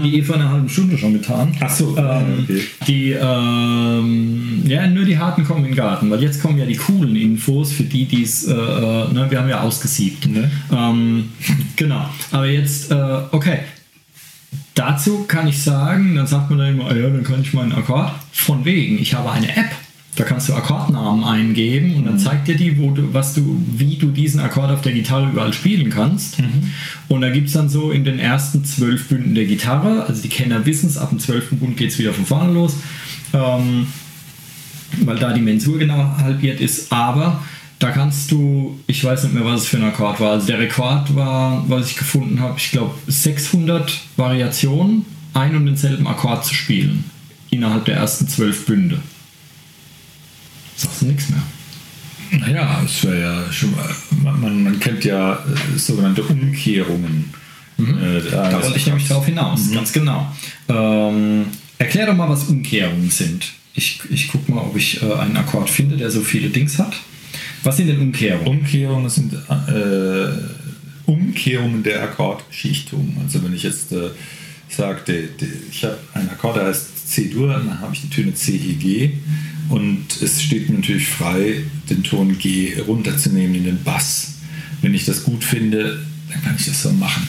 [0.00, 1.56] haben die eh vor einer halben Stunde schon getan.
[1.60, 2.60] Ach so, ähm, okay.
[2.86, 6.76] Die, ähm, ja, nur die Harten kommen in den Garten, weil jetzt kommen ja die
[6.76, 10.28] coolen Infos für die, die es, äh, äh, ne, wir haben ja ausgesiebt.
[10.28, 10.50] Ne?
[10.72, 11.30] Ähm,
[11.76, 13.60] genau, aber jetzt, äh, okay,
[14.74, 18.12] Dazu kann ich sagen, dann sagt man dann immer, ja, dann kann ich meinen Akkord.
[18.32, 19.70] Von wegen, ich habe eine App.
[20.20, 22.18] Da kannst du Akkordnamen eingeben und dann mhm.
[22.18, 25.54] zeigt dir die, wo du, was du, wie du diesen Akkord auf der Gitarre überall
[25.54, 26.38] spielen kannst.
[26.38, 26.72] Mhm.
[27.08, 30.28] Und da gibt es dann so in den ersten zwölf Bünden der Gitarre, also die
[30.28, 32.76] Kenner wissen es, ab dem zwölften Bund geht es wieder von vorne los,
[33.32, 33.86] ähm,
[35.06, 36.92] weil da die Mensur genau halbiert ist.
[36.92, 37.40] Aber
[37.78, 40.32] da kannst du, ich weiß nicht mehr, was es für ein Akkord war.
[40.32, 46.06] Also der Rekord war, was ich gefunden habe, ich glaube 600 Variationen, ein und denselben
[46.06, 47.04] Akkord zu spielen.
[47.48, 48.98] Innerhalb der ersten zwölf Bünde.
[50.80, 51.42] Sagst du nichts mehr.
[52.40, 53.74] Naja, es wäre ja schon
[54.22, 57.34] man, man, man, kennt ja äh, sogenannte Umkehrungen.
[57.76, 57.98] Mhm.
[57.98, 59.74] Äh, da wollte ich nämlich drauf hinaus, mhm.
[59.74, 60.32] ganz genau.
[60.68, 63.52] Ähm, erklär doch mal, was Umkehrungen sind.
[63.74, 66.94] Ich, ich gucke mal, ob ich äh, einen Akkord finde, der so viele Dings hat.
[67.62, 68.46] Was sind denn Umkehrungen?
[68.46, 70.28] Umkehrungen sind äh,
[71.04, 73.18] Umkehrungen der Akkordschichtung.
[73.22, 74.10] Also wenn ich jetzt äh,
[74.70, 75.28] sage,
[75.70, 79.12] ich habe einen Akkord, der heißt C-Dur, dann habe ich die Töne C, E, G
[79.70, 84.34] und es steht mir natürlich frei, den Ton G runterzunehmen in den Bass.
[84.82, 87.28] Wenn ich das gut finde, dann kann ich das so machen.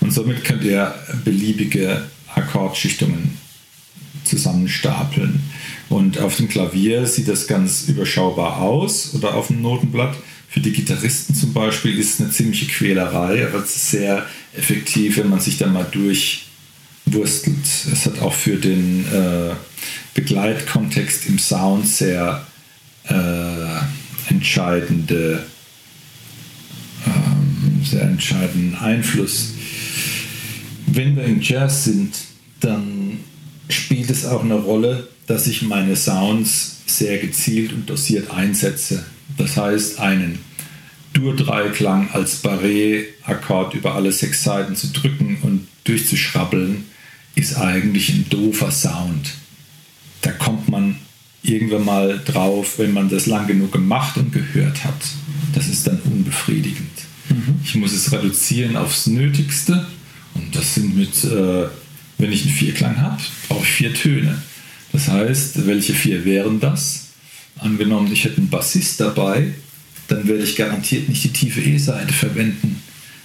[0.00, 2.02] Und somit könnt ihr beliebige
[2.34, 3.38] Akkordschichtungen
[4.24, 5.40] zusammenstapeln.
[5.88, 10.16] Und auf dem Klavier sieht das ganz überschaubar aus oder auf dem Notenblatt.
[10.48, 14.26] Für die Gitarristen zum Beispiel ist es eine ziemliche Quälerei, aber es ist sehr
[14.56, 15.86] effektiv, wenn man sich dann mal
[17.06, 17.66] durchwurstelt.
[17.92, 19.54] Es hat auch für den äh,
[20.14, 22.46] Begleitkontext im Sound sehr
[23.08, 25.46] äh, entscheidende,
[27.06, 29.52] ähm, sehr entscheidenden Einfluss.
[30.86, 32.14] Wenn wir im Jazz sind,
[32.60, 33.20] dann
[33.68, 39.04] spielt es auch eine Rolle, dass ich meine Sounds sehr gezielt und dosiert einsetze.
[39.36, 40.38] Das heißt, einen
[41.12, 46.84] Dur-Dreiklang als Barré-Akkord über alle sechs Seiten zu drücken und durchzuschrabbeln,
[47.36, 49.34] ist eigentlich ein doofer Sound.
[50.22, 50.96] Da kommt man
[51.42, 55.00] irgendwann mal drauf, wenn man das lang genug gemacht und gehört hat.
[55.54, 56.90] Das ist dann unbefriedigend.
[57.28, 57.60] Mhm.
[57.62, 59.86] Ich muss es reduzieren aufs Nötigste
[60.34, 61.66] und das sind mit, äh,
[62.18, 64.42] wenn ich einen Vierklang habe, brauche ich vier Töne.
[64.92, 67.08] Das heißt, welche vier wären das?
[67.58, 69.52] Angenommen, ich hätte einen Bassist dabei,
[70.08, 72.82] dann werde ich garantiert nicht die tiefe E-Seite verwenden.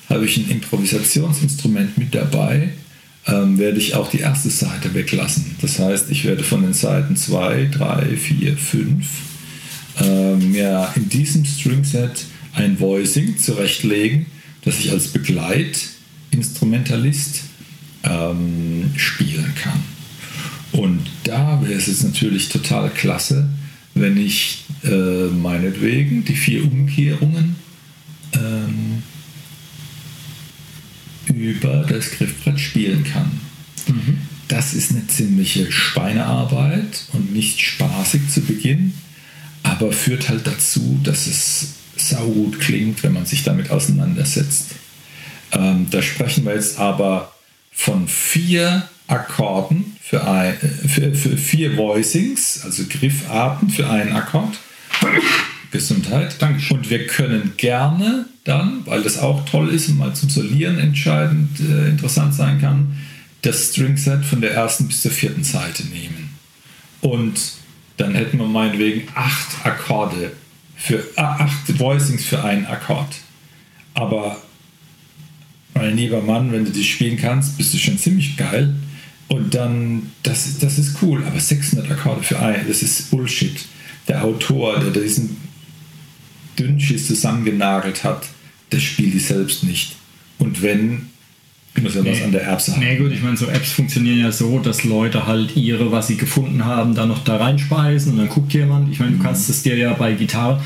[0.09, 2.69] Habe ich ein Improvisationsinstrument mit dabei,
[3.27, 5.55] ähm, werde ich auch die erste Seite weglassen.
[5.61, 9.05] Das heißt, ich werde von den Seiten 2, 3, 4, 5
[10.37, 14.25] mir in diesem Stringset ein Voicing zurechtlegen,
[14.63, 17.43] das ich als Begleitinstrumentalist
[18.03, 19.83] ähm, spielen kann.
[20.71, 23.49] Und da wäre es jetzt natürlich total klasse,
[23.93, 27.57] wenn ich äh, meinetwegen die vier Umkehrungen
[28.33, 29.03] ähm,
[31.27, 33.39] über das Griffbrett spielen kann.
[33.87, 34.17] Mhm.
[34.47, 38.93] Das ist eine ziemliche Schweinearbeit und nicht spaßig zu Beginn,
[39.63, 44.71] aber führt halt dazu, dass es saugut klingt, wenn man sich damit auseinandersetzt.
[45.53, 47.33] Ähm, da sprechen wir jetzt aber
[47.71, 54.57] von vier Akkorden für, ein, für, für vier Voicings, also Griffarten für einen Akkord.
[55.71, 56.35] Gesundheit.
[56.39, 56.77] Dankeschön.
[56.77, 61.59] Und wir können gerne dann, weil das auch toll ist und mal zum Solieren entscheidend
[61.59, 62.97] äh, interessant sein kann,
[63.41, 66.29] das Stringset von der ersten bis zur vierten Seite nehmen.
[67.01, 67.39] Und
[67.97, 70.31] dann hätten wir meinetwegen acht Akkorde
[70.75, 73.15] für äh, acht Voicings für einen Akkord.
[73.93, 74.41] Aber
[75.73, 78.75] mein lieber Mann, wenn du die spielen kannst, bist du schon ziemlich geil.
[79.27, 83.65] Und dann, das, das ist cool, aber 600 Akkorde für ein, das ist Bullshit.
[84.07, 85.37] Der Autor, der diesen
[86.57, 88.23] Dünnschiss zusammengenagelt hat,
[88.71, 89.95] der spielt die selbst nicht.
[90.39, 91.09] Und wenn,
[91.81, 92.23] muss was Nee.
[92.23, 92.79] an der Erbse haben.
[92.81, 96.17] Nee, gut, ich meine, so Apps funktionieren ja so, dass Leute halt ihre, was sie
[96.17, 98.91] gefunden haben, dann noch da reinspeisen und dann guckt jemand.
[98.91, 100.61] Ich meine, du kannst es dir ja bei Gitarre,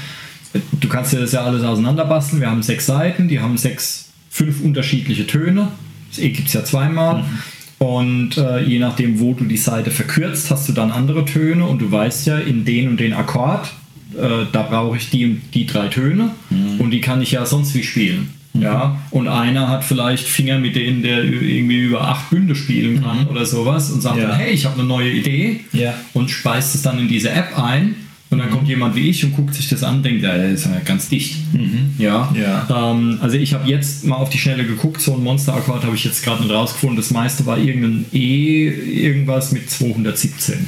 [0.79, 2.41] du kannst dir das ja alles auseinanderbasteln.
[2.41, 5.69] Wir haben sechs Seiten, die haben sechs, fünf unterschiedliche Töne.
[6.09, 7.25] Das E gibt es ja zweimal.
[7.77, 11.79] Und äh, je nachdem, wo du die Seite verkürzt, hast du dann andere Töne und
[11.81, 13.73] du weißt ja, in den und den Akkord,
[14.17, 16.31] äh, da brauche ich die die drei Töne
[16.79, 18.29] und die kann ich ja sonst wie spielen.
[18.57, 23.27] Ja, und einer hat vielleicht Finger, mit denen der irgendwie über acht Bünde spielen kann
[23.27, 24.27] oder sowas und sagt Ja.
[24.29, 25.93] dann, hey, ich habe eine neue Idee Ja.
[26.13, 27.95] und speist es dann in diese App ein
[28.29, 30.51] und dann kommt jemand wie ich und guckt sich das an und denkt, ja, das
[30.61, 31.35] ist ja ganz dicht.
[31.97, 32.33] Ja.
[32.33, 32.91] Ja.
[32.91, 36.05] Ähm, also ich habe jetzt mal auf die Schnelle geguckt, so ein Monster-Akkord habe ich
[36.05, 36.95] jetzt gerade nicht rausgefunden.
[36.95, 40.65] Das meiste war irgendein E, irgendwas mit 217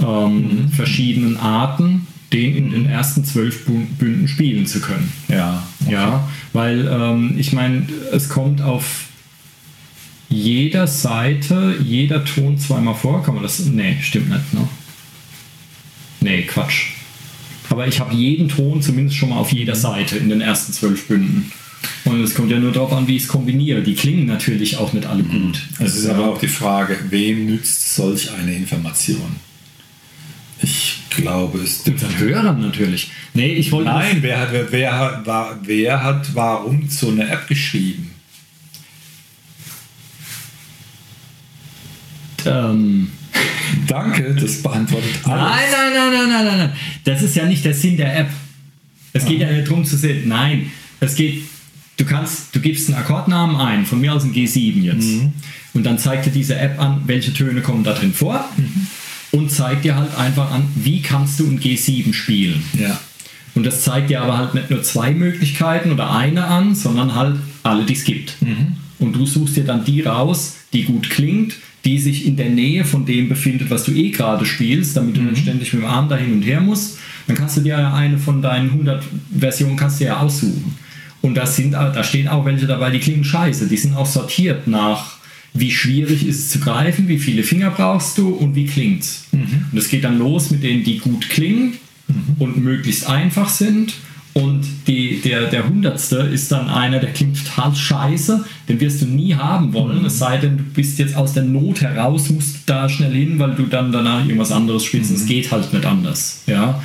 [0.00, 2.06] ähm, verschiedenen Arten,
[2.42, 5.12] in den ersten zwölf Bü- Bünden spielen zu können.
[5.28, 9.06] Ja, Ja, weil ähm, ich meine, es kommt auf
[10.28, 13.22] jeder Seite, jeder Ton zweimal vor.
[13.22, 13.60] Kann man das?
[13.66, 14.68] Nee, stimmt nicht, ne?
[16.20, 16.86] Nee, Quatsch.
[17.70, 21.06] Aber ich habe jeden Ton zumindest schon mal auf jeder Seite in den ersten zwölf
[21.08, 21.50] Bünden.
[22.04, 23.82] Und es kommt ja nur darauf an, wie ich es kombiniere.
[23.82, 25.62] Die klingen natürlich auch nicht alle gut.
[25.80, 29.36] Es ist aber auch die Frage, wem nützt solch eine Information?
[30.62, 33.10] Ich glaube, es Unseren Hörern natürlich.
[33.34, 33.90] Nee, ich wollte.
[33.90, 38.10] Nein, wer hat, wer, wer, hat, war, wer hat warum so eine App geschrieben?
[42.46, 43.10] Ähm,
[43.86, 45.42] Danke, das beantwortet alles.
[45.42, 46.72] Nein, nein, nein, nein, nein, nein.
[47.04, 48.28] Das ist ja nicht der Sinn der App.
[49.12, 50.28] Es geht ja nicht darum zu sehen.
[50.28, 51.42] Nein, es geht.
[51.96, 55.06] Du kannst, du gibst einen Akkordnamen ein, von mir aus ein G7 jetzt.
[55.74, 58.48] Und dann zeigt dir diese App an, welche Töne kommen da drin vor.
[59.34, 62.62] Und zeigt dir halt einfach an, wie kannst du ein G7 spielen.
[62.78, 63.00] Ja.
[63.54, 67.36] Und das zeigt dir aber halt nicht nur zwei Möglichkeiten oder eine an, sondern halt
[67.62, 68.36] alle, die es gibt.
[68.98, 71.54] Und du suchst dir dann die raus, die gut klingt,
[71.84, 75.20] die sich in der Nähe von dem befindet, was du eh gerade spielst, damit du
[75.20, 76.98] nicht ständig mit dem Arm da hin und her musst.
[77.26, 79.02] Dann kannst du dir ja eine von deinen 100
[79.38, 80.76] Versionen kannst du ja aussuchen.
[81.22, 83.66] Und das sind, da stehen auch welche dabei, die klingen scheiße.
[83.66, 85.16] Die sind auch sortiert nach,
[85.54, 89.28] wie schwierig ist es zu greifen, wie viele Finger brauchst du und wie klingt's.
[89.72, 91.74] Und es geht dann los mit denen, die gut klingen
[92.38, 93.94] und möglichst einfach sind.
[94.34, 99.06] Und die, der, der Hundertste ist dann einer, der klingt total scheiße, den wirst du
[99.06, 102.88] nie haben wollen, es sei denn, du bist jetzt aus der Not heraus, musst da
[102.88, 105.12] schnell hin, weil du dann danach irgendwas anderes spielst.
[105.12, 106.42] und Es geht halt nicht anders.
[106.48, 106.82] Ja?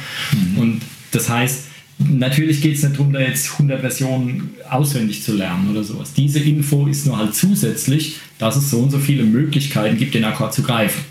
[0.58, 1.69] Und das heißt,
[2.00, 6.14] natürlich geht es nicht darum, da jetzt 100 Versionen auswendig zu lernen oder sowas.
[6.14, 10.24] Diese Info ist nur halt zusätzlich, dass es so und so viele Möglichkeiten gibt, den
[10.24, 11.02] Akkord zu greifen.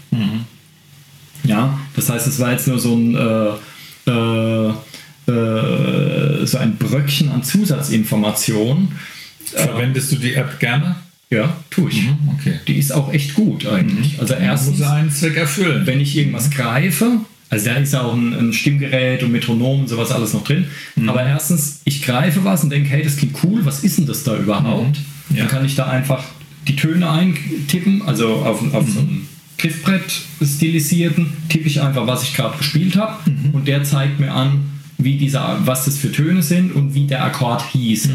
[1.44, 4.68] Ja, das heißt, es war jetzt nur so ein, äh, äh,
[5.30, 8.88] äh, so ein Bröckchen an Zusatzinformationen.
[9.44, 10.96] Verwendest du die App gerne?
[11.30, 12.04] Ja, tue ich.
[12.38, 12.60] Okay.
[12.66, 14.18] Die ist auch echt gut eigentlich.
[14.18, 15.86] Also Muss erstens, er einen Zweck erfüllen.
[15.86, 17.20] wenn ich irgendwas greife,
[17.50, 20.66] also da ist ja auch ein, ein Stimmgerät und Metronom und sowas alles noch drin.
[21.06, 24.24] Aber erstens, ich greife was und denke, hey, das klingt cool, was ist denn das
[24.24, 24.98] da überhaupt?
[25.30, 25.38] Ja.
[25.38, 26.24] Dann kann ich da einfach
[26.66, 29.26] die Töne eintippen, also auf, auf so einem
[29.56, 30.04] Griffbrett
[30.42, 33.16] stilisierten, tippe ich einfach, was ich gerade gespielt habe
[33.52, 37.24] und der zeigt mir an, wie dieser, was das für Töne sind und wie der
[37.24, 38.10] Akkord hieß.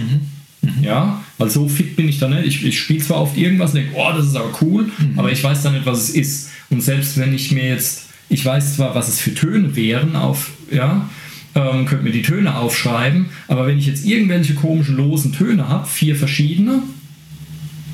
[0.82, 2.46] Ja, weil so fit bin ich da nicht.
[2.46, 5.44] Ich, ich spiele zwar oft irgendwas und denke, oh, das ist aber cool, aber ich
[5.44, 6.50] weiß dann nicht, was es ist.
[6.70, 10.52] Und selbst wenn ich mir jetzt, ich weiß zwar, was es für Töne wären, auf,
[10.72, 11.10] ja,
[11.56, 15.88] ähm, könnte mir die Töne aufschreiben, aber wenn ich jetzt irgendwelche komischen losen Töne habe,
[15.88, 16.82] vier verschiedene,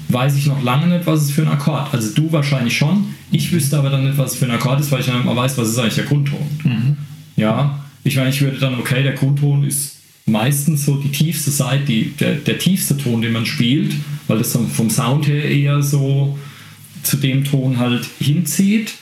[0.07, 1.93] weiß ich noch lange nicht, was es für ein Akkord.
[1.93, 3.13] Also du wahrscheinlich schon.
[3.31, 5.35] Ich wüsste aber dann nicht, was es für ein Akkord ist, weil ich dann mal
[5.35, 6.39] weiß, was ist eigentlich der Grundton.
[7.35, 11.85] Ja, ich meine, ich würde dann, okay, der Grundton ist meistens so die tiefste Seite,
[11.85, 13.93] die, der, der tiefste Ton, den man spielt,
[14.27, 16.37] weil das vom Sound her eher so
[17.03, 18.93] zu dem Ton halt hinzieht,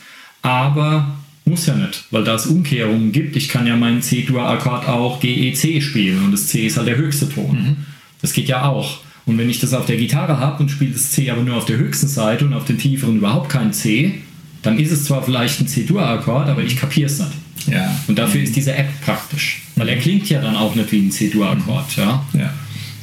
[0.48, 3.36] aber muss ja nicht, weil da es Umkehrungen gibt.
[3.36, 7.28] Ich kann ja meinen C-Dur-Akkord auch GEC spielen und das C ist halt der höchste
[7.28, 7.76] Ton.
[8.20, 9.00] Das geht ja auch.
[9.26, 11.66] Und wenn ich das auf der Gitarre habe und spiele das C aber nur auf
[11.66, 14.22] der höchsten Seite und auf den tieferen überhaupt kein C,
[14.62, 17.32] dann ist es zwar vielleicht ein C-Dur-Akkord, aber ich kapiere es nicht.
[17.70, 17.94] Ja.
[18.06, 19.62] Und dafür ist diese App praktisch.
[19.76, 21.96] Weil er klingt ja dann auch nicht wie ein C-Dur-Akkord.
[21.96, 22.24] Ja?
[22.32, 22.52] Ja.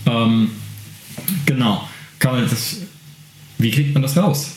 [0.08, 0.50] Ähm,
[1.46, 1.88] genau.
[2.20, 2.78] Kann man das,
[3.60, 4.56] wie kriegt man das raus?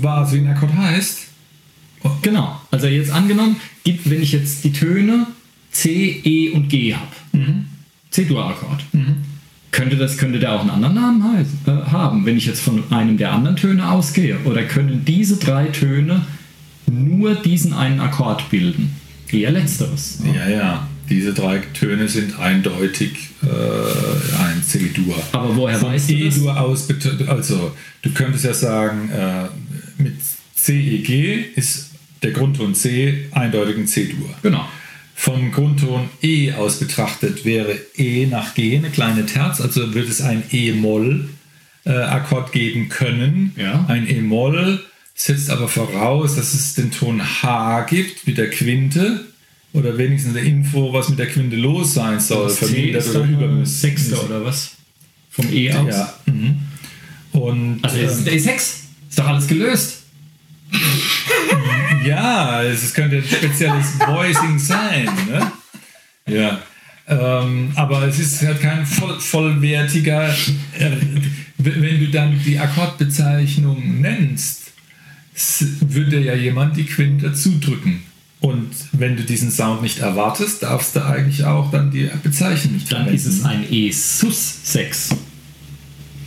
[0.00, 1.20] Was wie ein Akkord heißt?
[2.22, 2.60] Genau.
[2.70, 5.26] Also jetzt angenommen, gibt, wenn ich jetzt die Töne
[5.70, 7.12] C, E und G habe,
[8.10, 8.84] C-Dur-Akkord,
[9.72, 12.84] könnte, das, könnte der auch einen anderen Namen heißen, äh, haben, wenn ich jetzt von
[12.92, 14.38] einem der anderen Töne ausgehe?
[14.44, 16.26] Oder können diese drei Töne
[16.90, 18.94] nur diesen einen Akkord bilden?
[19.30, 20.22] Eher letzteres.
[20.34, 20.88] Ja, ja.
[21.12, 25.14] Diese drei Töne sind eindeutig äh, ein C-Dur.
[25.32, 26.38] Aber woher Von weißt du das?
[26.38, 26.88] E-Dur aus,
[27.26, 30.14] also du könntest ja sagen, äh, mit
[30.56, 31.90] C-E-G ist
[32.22, 34.30] der Grundton C eindeutig ein C-Dur.
[34.42, 34.66] Genau.
[35.14, 40.22] Vom Grundton E aus betrachtet wäre E nach G eine kleine Terz, also wird es
[40.22, 43.52] ein E-Moll-Akkord geben können.
[43.58, 43.84] Ja.
[43.86, 44.80] Ein E-Moll
[45.14, 49.26] setzt aber voraus, dass es den Ton H gibt mit der Quinte
[49.72, 52.48] oder wenigstens eine Info, was mit der Quinte los sein soll.
[52.48, 53.80] Das vermindert ist oder übermäßig.
[53.80, 54.72] Sechster oder was?
[55.30, 55.94] Vom E aus?
[55.94, 56.14] Ja.
[56.26, 56.58] Mhm.
[57.32, 58.82] Und Also der ist, ähm, der ist 6.
[59.08, 60.02] Ist doch alles gelöst.
[62.04, 65.08] Ja, es könnte ein spezielles Voicing sein.
[65.30, 65.52] Ne?
[66.26, 66.60] Ja.
[67.06, 70.28] Ähm, aber es ist halt kein voll, vollwertiger,
[70.78, 70.90] äh,
[71.58, 74.72] wenn du dann die Akkordbezeichnung nennst,
[75.80, 78.02] würde ja jemand die Quinte zudrücken.
[78.42, 82.90] Und wenn du diesen Sound nicht erwartest, darfst du eigentlich auch dann die Bezeichnung nicht
[82.90, 85.10] Dann ist es ein E sus 6.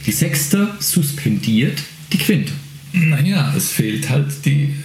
[0.05, 2.53] Die sechste suspendiert die Quinte.
[2.93, 4.76] Naja, es fehlt halt die.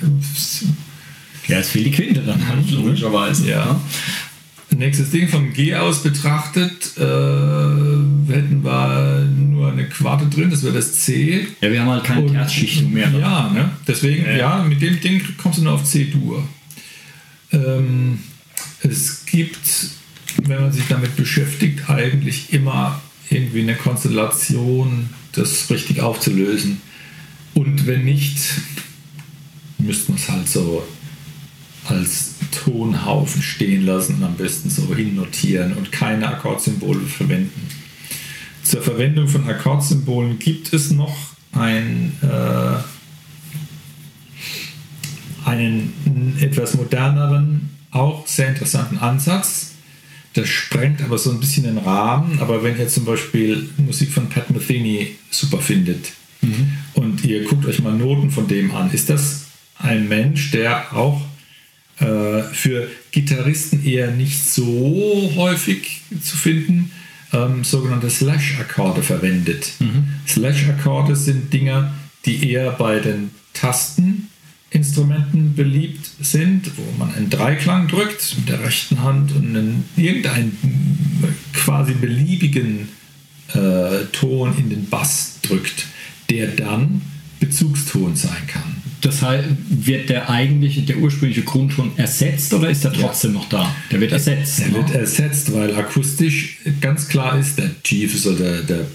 [1.47, 3.49] Ja, es fehlt die Quinte dann halt, logischerweise.
[3.49, 3.81] Ja.
[4.77, 10.75] Nächstes Ding von G aus betrachtet, äh, hätten wir nur eine Quarte drin, das wäre
[10.75, 11.47] das C.
[11.61, 13.09] Ja, wir haben halt keine Terzschichtung mehr.
[13.11, 13.71] Ja, ne?
[13.87, 14.37] deswegen, Ja.
[14.37, 14.65] ja.
[14.65, 16.43] mit dem Ding kommst du nur auf C-Dur.
[17.53, 18.21] Ähm,
[18.83, 19.59] es gibt,
[20.45, 26.81] wenn man sich damit beschäftigt, eigentlich immer irgendwie eine Konstellation, das richtig aufzulösen.
[27.55, 28.39] Und wenn nicht,
[29.79, 30.87] müsste man es halt so
[31.85, 37.69] als Tonhaufen stehen lassen und am besten so hinnotieren und keine Akkordsymbole verwenden.
[38.63, 41.17] Zur Verwendung von Akkordsymbolen gibt es noch
[41.53, 42.77] ein, äh,
[45.51, 49.73] einen etwas moderneren, auch sehr interessanten Ansatz.
[50.35, 52.39] Das sprengt aber so ein bisschen den Rahmen.
[52.41, 56.13] Aber wenn ihr zum Beispiel Musik von Pat Metheny super findet
[56.95, 59.47] und ihr guckt euch mal Noten von dem an, ist das
[59.79, 61.21] ein Mensch, der auch
[61.99, 66.93] äh, für Gitarristen eher nicht so häufig zu finden,
[67.33, 69.73] ähm, sogenannte Slash-Akkorde verwendet.
[70.29, 71.93] Slash-Akkorde sind Dinger,
[72.25, 73.31] die eher bei den
[74.71, 80.57] Tasteninstrumenten beliebt sind, wo man einen Dreiklang drückt mit der rechten Hand und einen, irgendeinen
[81.53, 82.89] quasi beliebigen
[83.53, 85.87] äh, Ton in den Bass drückt,
[86.31, 87.03] der dann
[87.41, 88.77] Bezugston sein kann.
[89.01, 93.75] Das heißt, wird der eigentliche, der ursprüngliche Grundton ersetzt oder ist er trotzdem noch da?
[93.91, 94.61] Der wird ersetzt.
[94.61, 94.75] Er ne?
[94.75, 98.87] wird ersetzt, weil akustisch ganz klar ist, der Chief soll der, der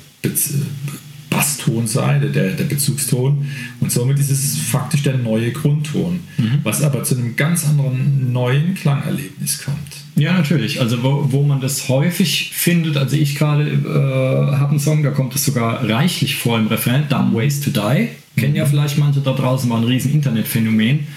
[1.36, 3.46] Basston sein, der, der Bezugston.
[3.82, 6.22] Und somit ist es faktisch der neue Grundton,
[6.64, 9.78] was aber zu einem ganz anderen neuen Klangerlebnis kommt.
[10.16, 10.80] Ja, natürlich.
[10.80, 15.12] Also wo, wo man das häufig findet, also ich gerade äh, habe einen Song, da
[15.12, 18.08] kommt es sogar reichlich vor im Refrain, Dumb Ways to Die.
[18.38, 21.08] Kennen ja vielleicht manche da draußen, war ein riesen Internetphänomen.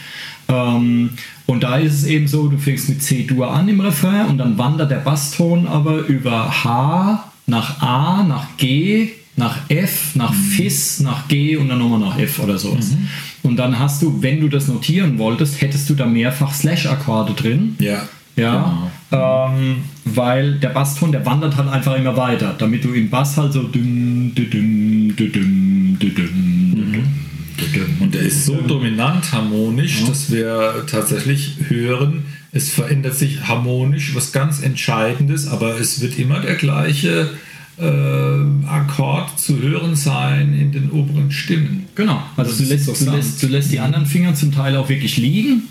[0.48, 1.10] Ähm,
[1.46, 4.58] und da ist es eben so, du fängst mit C-Dur an im Refrain und dann
[4.58, 11.28] wandert der Basston aber über H nach A, nach G, nach F, nach Fis, nach
[11.28, 12.94] G und dann nochmal nach F oder sowas.
[13.42, 17.76] Und dann hast du, wenn du das notieren wolltest, hättest du da mehrfach Slash-Akkorde drin.
[17.78, 18.08] Ja.
[18.36, 23.36] Ja, ähm, weil der Basston, der wandert halt einfach immer weiter, damit du im Bass
[23.36, 25.98] halt so dünn, dünn, dünn,
[27.98, 34.30] Und der ist so dominant harmonisch, dass wir tatsächlich hören, es verändert sich harmonisch was
[34.30, 37.30] ganz Entscheidendes, aber es wird immer der gleiche
[37.80, 41.86] äh, Akkord zu hören sein in den oberen Stimmen.
[41.94, 45.16] Genau, also du lässt, du, lässt, du lässt die anderen Finger zum Teil auch wirklich
[45.16, 45.62] liegen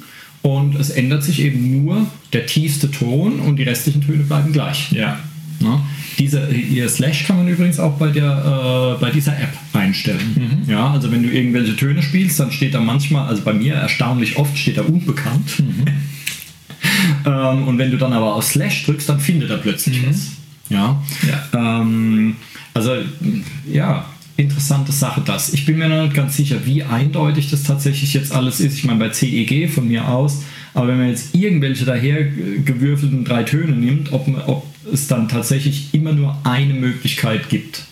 [0.42, 4.92] und es ändert sich eben nur der tiefste Ton und die restlichen Töne bleiben gleich.
[4.92, 5.20] Ja.
[5.60, 5.82] Ne?
[6.20, 10.64] Diese, ihr Slash kann man übrigens auch bei, der, äh, bei dieser App einstellen.
[10.68, 14.38] Ja, also wenn du irgendwelche Töne spielst, dann steht da manchmal, also bei mir erstaunlich
[14.38, 15.52] oft steht da unbekannt.
[17.26, 20.37] ähm, und wenn du dann aber auf Slash drückst, dann findet er plötzlich was.
[20.70, 21.02] Ja.
[21.54, 22.36] Ähm,
[22.74, 22.92] also
[23.72, 24.06] ja,
[24.38, 25.54] interessante Sache das.
[25.54, 28.78] Ich bin mir noch nicht ganz sicher, wie eindeutig das tatsächlich jetzt alles ist.
[28.78, 30.44] Ich meine, bei CEG von mir aus
[30.74, 34.64] Aber wenn man jetzt irgendwelche daher gewürfelten drei Töne nimmt, ob, man, ob
[34.94, 37.86] es dann tatsächlich immer nur eine Möglichkeit gibt.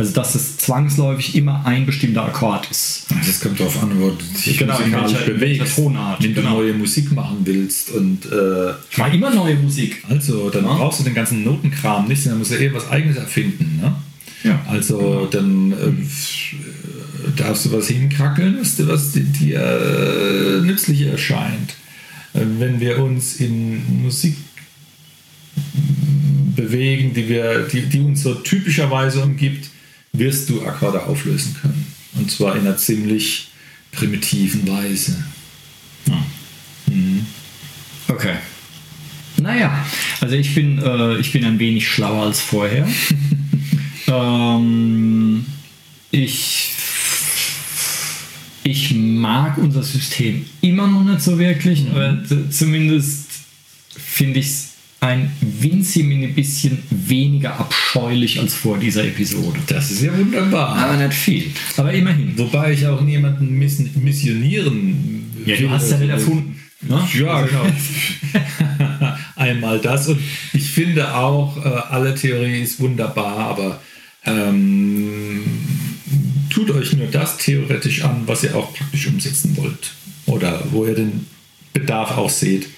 [0.00, 3.06] Also dass es zwangsläufig immer ein bestimmter Akkord ist.
[3.26, 5.76] Das kommt darauf an, wo du dich Genau, musikalisch welcher- in welcher bewegst.
[5.76, 6.54] Tonart, Wenn du genau.
[6.56, 10.02] neue Musik machen willst und äh, Ich mache immer neue Musik.
[10.08, 10.74] also, dann Ja.
[10.74, 13.78] brauchst du den ganzen Notenkram nicht, sondern musst du eh was Eigenes erfinden.
[13.82, 13.94] Ne?
[14.42, 14.60] Ja.
[14.68, 21.74] Also dann äh, darfst du was hinkrackeln, was, dir- was dir, dir äh, nützlich erscheint.
[22.32, 24.36] Äh, Wenn wir uns in Musik
[26.56, 29.68] bewegen, die, wir, die, die uns so typischerweise umgibt,
[30.12, 31.86] wirst du Akkorde auflösen können.
[32.14, 33.48] Und zwar in einer ziemlich
[33.92, 35.22] primitiven Weise.
[38.08, 38.34] Okay.
[39.36, 39.86] Naja,
[40.20, 42.86] also ich bin, äh, ich bin ein wenig schlauer als vorher.
[44.08, 45.46] ähm,
[46.10, 46.72] ich,
[48.64, 53.26] ich mag unser System immer noch nicht so wirklich, aber z- zumindest
[53.96, 54.68] finde ich es
[55.00, 59.58] ein winzig bisschen weniger abscheulich als vor dieser Episode.
[59.66, 60.76] Das ist ja wunderbar.
[60.76, 61.50] Aber nicht viel.
[61.78, 62.36] Aber immerhin.
[62.36, 66.60] Wobei ich auch niemanden miss missionieren Ja, du hast ja nicht erfunden.
[66.82, 67.08] Ne?
[67.14, 67.66] Ja, genau.
[69.36, 70.08] Einmal das.
[70.08, 70.20] Und
[70.52, 73.80] ich finde auch, äh, alle Theorie ist wunderbar, aber
[74.24, 75.42] ähm,
[76.50, 79.92] tut euch nur das theoretisch an, was ihr auch praktisch umsetzen wollt.
[80.26, 81.26] Oder wo ihr den
[81.72, 82.68] Bedarf auch seht.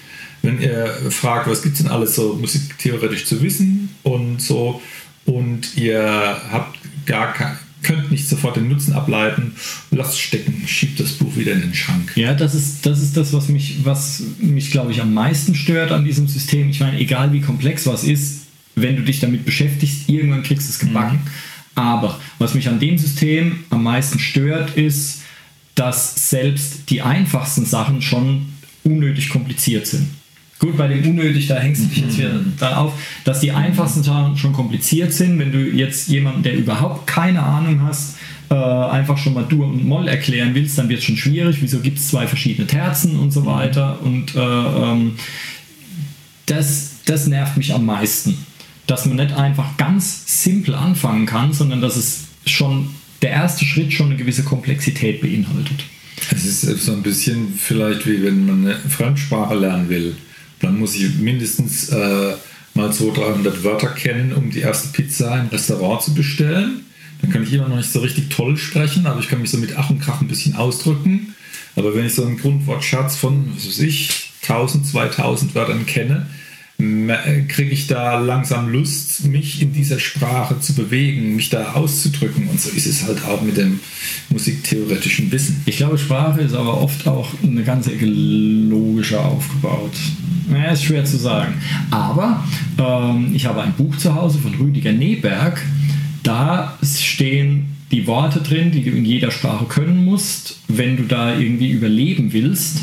[0.43, 4.81] Wenn ihr fragt, was gibt es denn alles so musiktheoretisch zu wissen und so,
[5.25, 6.03] und ihr
[6.51, 9.55] habt gar kein, könnt nicht sofort den Nutzen ableiten,
[9.91, 12.13] lasst stecken, schiebt das Buch wieder in den Schrank.
[12.15, 15.91] Ja, das ist, das ist das, was mich, was mich, glaube ich, am meisten stört
[15.91, 16.69] an diesem System.
[16.69, 18.43] Ich meine, egal wie komplex was ist,
[18.75, 21.19] wenn du dich damit beschäftigst, irgendwann kriegst du es gebacken.
[21.75, 25.21] Aber was mich an dem System am meisten stört, ist,
[25.75, 28.47] dass selbst die einfachsten Sachen schon
[28.83, 30.07] unnötig kompliziert sind.
[30.59, 32.93] Gut, bei dem unnötig, da hängst du dich jetzt wieder da auf,
[33.25, 35.37] dass die einfachsten Sachen schon kompliziert sind.
[35.39, 38.15] Wenn du jetzt jemanden, der überhaupt keine Ahnung hast,
[38.49, 41.57] äh, einfach schon mal Dur und Moll erklären willst, dann wird es schon schwierig.
[41.59, 44.01] Wieso gibt es zwei verschiedene Terzen und so weiter?
[44.01, 45.15] Und äh, ähm,
[46.45, 48.37] das, das nervt mich am meisten.
[48.85, 52.89] Dass man nicht einfach ganz simpel anfangen kann, sondern dass es schon
[53.21, 55.85] der erste Schritt schon eine gewisse Komplexität beinhaltet.
[56.31, 60.15] Es ist so ein bisschen vielleicht wie wenn man eine Fremdsprache lernen will.
[60.63, 62.33] Dann muss ich mindestens äh,
[62.73, 66.85] mal 200, 300 Wörter kennen, um die erste Pizza im Restaurant zu bestellen.
[67.21, 69.57] Dann kann ich immer noch nicht so richtig toll sprechen, aber ich kann mich so
[69.57, 71.35] mit Ach und Krach ein bisschen ausdrücken.
[71.75, 76.27] Aber wenn ich so einen Grundwortschatz von, was weiß ich, 1000, 2000 Wörtern kenne,
[76.77, 82.47] kriege ich da langsam Lust, mich in dieser Sprache zu bewegen, mich da auszudrücken.
[82.49, 83.79] Und so ist es halt auch mit dem
[84.29, 85.61] musiktheoretischen Wissen.
[85.65, 89.93] Ich glaube, Sprache ist aber oft auch eine ganze Ecke logischer aufgebaut.
[90.49, 91.53] Naja, ist schwer zu sagen.
[91.91, 92.43] Aber
[92.77, 95.61] ähm, ich habe ein Buch zu Hause von Rüdiger Neberg.
[96.23, 101.37] Da stehen die Worte drin, die du in jeder Sprache können musst, wenn du da
[101.37, 102.81] irgendwie überleben willst.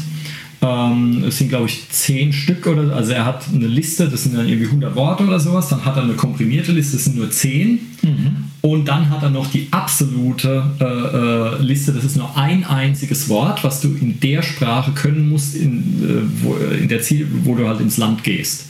[0.62, 4.36] Ähm, es sind, glaube ich, zehn Stück oder also er hat eine Liste, das sind
[4.36, 5.68] dann irgendwie 100 Worte oder sowas.
[5.68, 7.78] Dann hat er eine komprimierte Liste, das sind nur zehn.
[8.62, 13.28] Und dann hat er noch die absolute äh, äh, Liste, das ist nur ein einziges
[13.30, 17.54] Wort, was du in der Sprache können musst, in, äh, wo, in der Ziel, wo
[17.54, 18.66] du halt ins Land gehst.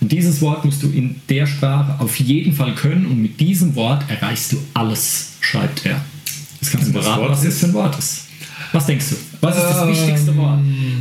[0.00, 3.74] Und dieses Wort musst du in der Sprache auf jeden Fall können und mit diesem
[3.74, 6.04] Wort erreichst du alles, schreibt er.
[6.60, 8.27] Jetzt kannst du das beraten, was das für ein Wort ist.
[8.72, 9.16] Was denkst du?
[9.40, 10.58] Was ist das Ähm, wichtigste Wort?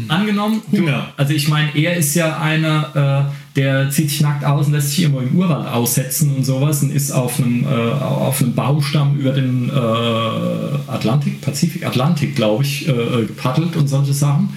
[0.08, 1.10] Angenommen, Hunger.
[1.18, 4.92] Also ich meine, er ist ja einer, äh, der zieht sich nackt aus und lässt
[4.92, 9.18] sich irgendwo im Urwald aussetzen und sowas und ist auf einem, äh, auf einem Baumstamm
[9.18, 12.94] über den äh, Atlantik, Pazifik, Atlantik, glaube ich, äh,
[13.28, 14.50] gepaddelt und solche Sachen.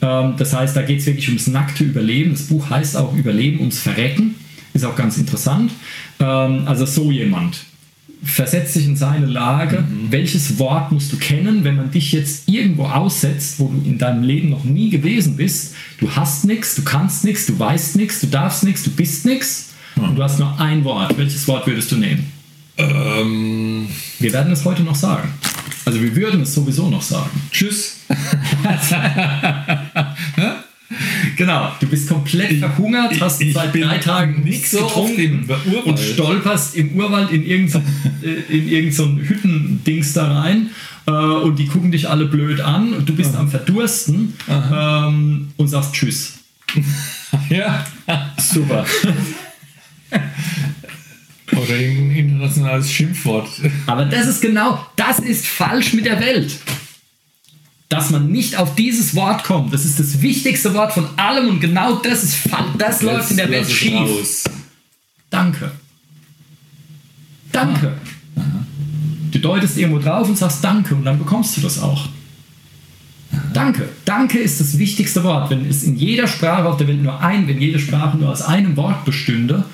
[0.00, 2.32] Ähm, das heißt, da geht es wirklich ums nackte Überleben.
[2.32, 4.36] Das Buch heißt auch Überleben ums Verrecken.
[4.72, 5.72] Ist auch ganz interessant.
[6.20, 7.58] Ähm, also so jemand
[8.24, 9.84] versetzt dich in seine Lage.
[10.10, 14.22] Welches Wort musst du kennen, wenn man dich jetzt irgendwo aussetzt, wo du in deinem
[14.22, 15.74] Leben noch nie gewesen bist?
[15.98, 19.70] Du hast nichts, du kannst nichts, du weißt nichts, du darfst nichts, du bist nichts.
[19.96, 21.16] Und du hast nur ein Wort.
[21.16, 22.30] Welches Wort würdest du nehmen?
[22.76, 23.86] Ähm,
[24.18, 25.30] Wir werden es heute noch sagen.
[25.86, 27.30] Also wir würden es sowieso noch sagen.
[27.50, 28.00] tschüss.
[31.36, 35.48] Genau, du bist komplett verhungert, hast ich seit bin drei Tagen nicht nichts so getrunken
[35.84, 37.82] und stolperst im Urwald in irgendein,
[38.22, 40.70] äh, in irgendein so Hüttendings da rein
[41.06, 45.68] äh, und die gucken dich alle blöd an und du bist am Verdursten ähm, und
[45.68, 46.34] sagst Tschüss.
[47.50, 47.84] Ja.
[48.38, 48.86] Super.
[51.52, 53.48] Oder ein internationales Schimpfwort.
[53.86, 56.56] Aber das ist genau, das ist falsch mit der Welt.
[57.88, 59.72] Dass man nicht auf dieses Wort kommt.
[59.72, 62.38] Das ist das wichtigste Wort von allem und genau das ist
[62.78, 63.94] das läuft in der Welt schief.
[63.94, 64.44] raus.
[65.30, 65.70] Danke.
[67.52, 67.94] Danke.
[69.30, 72.08] Du deutest irgendwo drauf und sagst Danke und dann bekommst du das auch.
[73.52, 73.88] Danke.
[74.04, 75.50] Danke ist das wichtigste Wort.
[75.50, 78.42] Wenn es in jeder Sprache auf der Welt nur ein, wenn jede Sprache nur aus
[78.42, 79.64] einem Wort bestünde,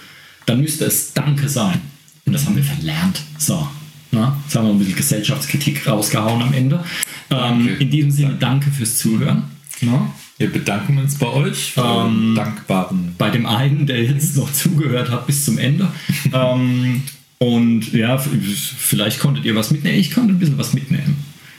[0.47, 1.81] dann müsste es Danke sein.
[2.27, 3.23] Und das haben wir verlernt.
[3.39, 3.67] So.
[4.11, 6.85] Na, jetzt haben wir ein bisschen Gesellschaftskritik rausgehauen am Ende.
[7.33, 7.75] Ähm, Danke.
[7.83, 9.45] in diesem Sinne, danke fürs Zuhören.
[9.81, 10.13] Na?
[10.39, 13.15] Wir bedanken uns bei euch Ähm, dankbaren.
[13.19, 15.89] bei dem einen, der jetzt noch zugehört hat bis zum Ende.
[16.33, 17.03] ähm,
[17.39, 19.99] und ja, vielleicht konntet ihr was mitnehmen.
[19.99, 21.17] Ich konnte ein bisschen was mitnehmen.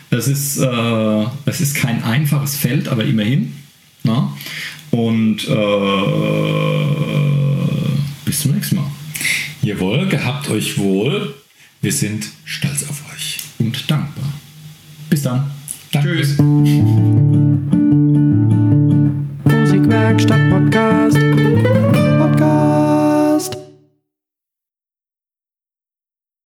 [0.10, 3.54] Das ist, äh, das ist kein einfaches Feld, aber immerhin.
[4.04, 4.32] Na?
[4.92, 5.54] Und äh,
[8.26, 8.92] bis zum nächsten Mal.
[9.62, 11.34] Jawohl, gehabt euch wohl.
[11.82, 13.40] Wir sind stolz auf euch.
[13.60, 14.26] Und dankbar.
[15.10, 15.52] Bis dann.
[16.02, 16.38] Tschüss.
[19.46, 21.23] Musikwerkstatt Podcast.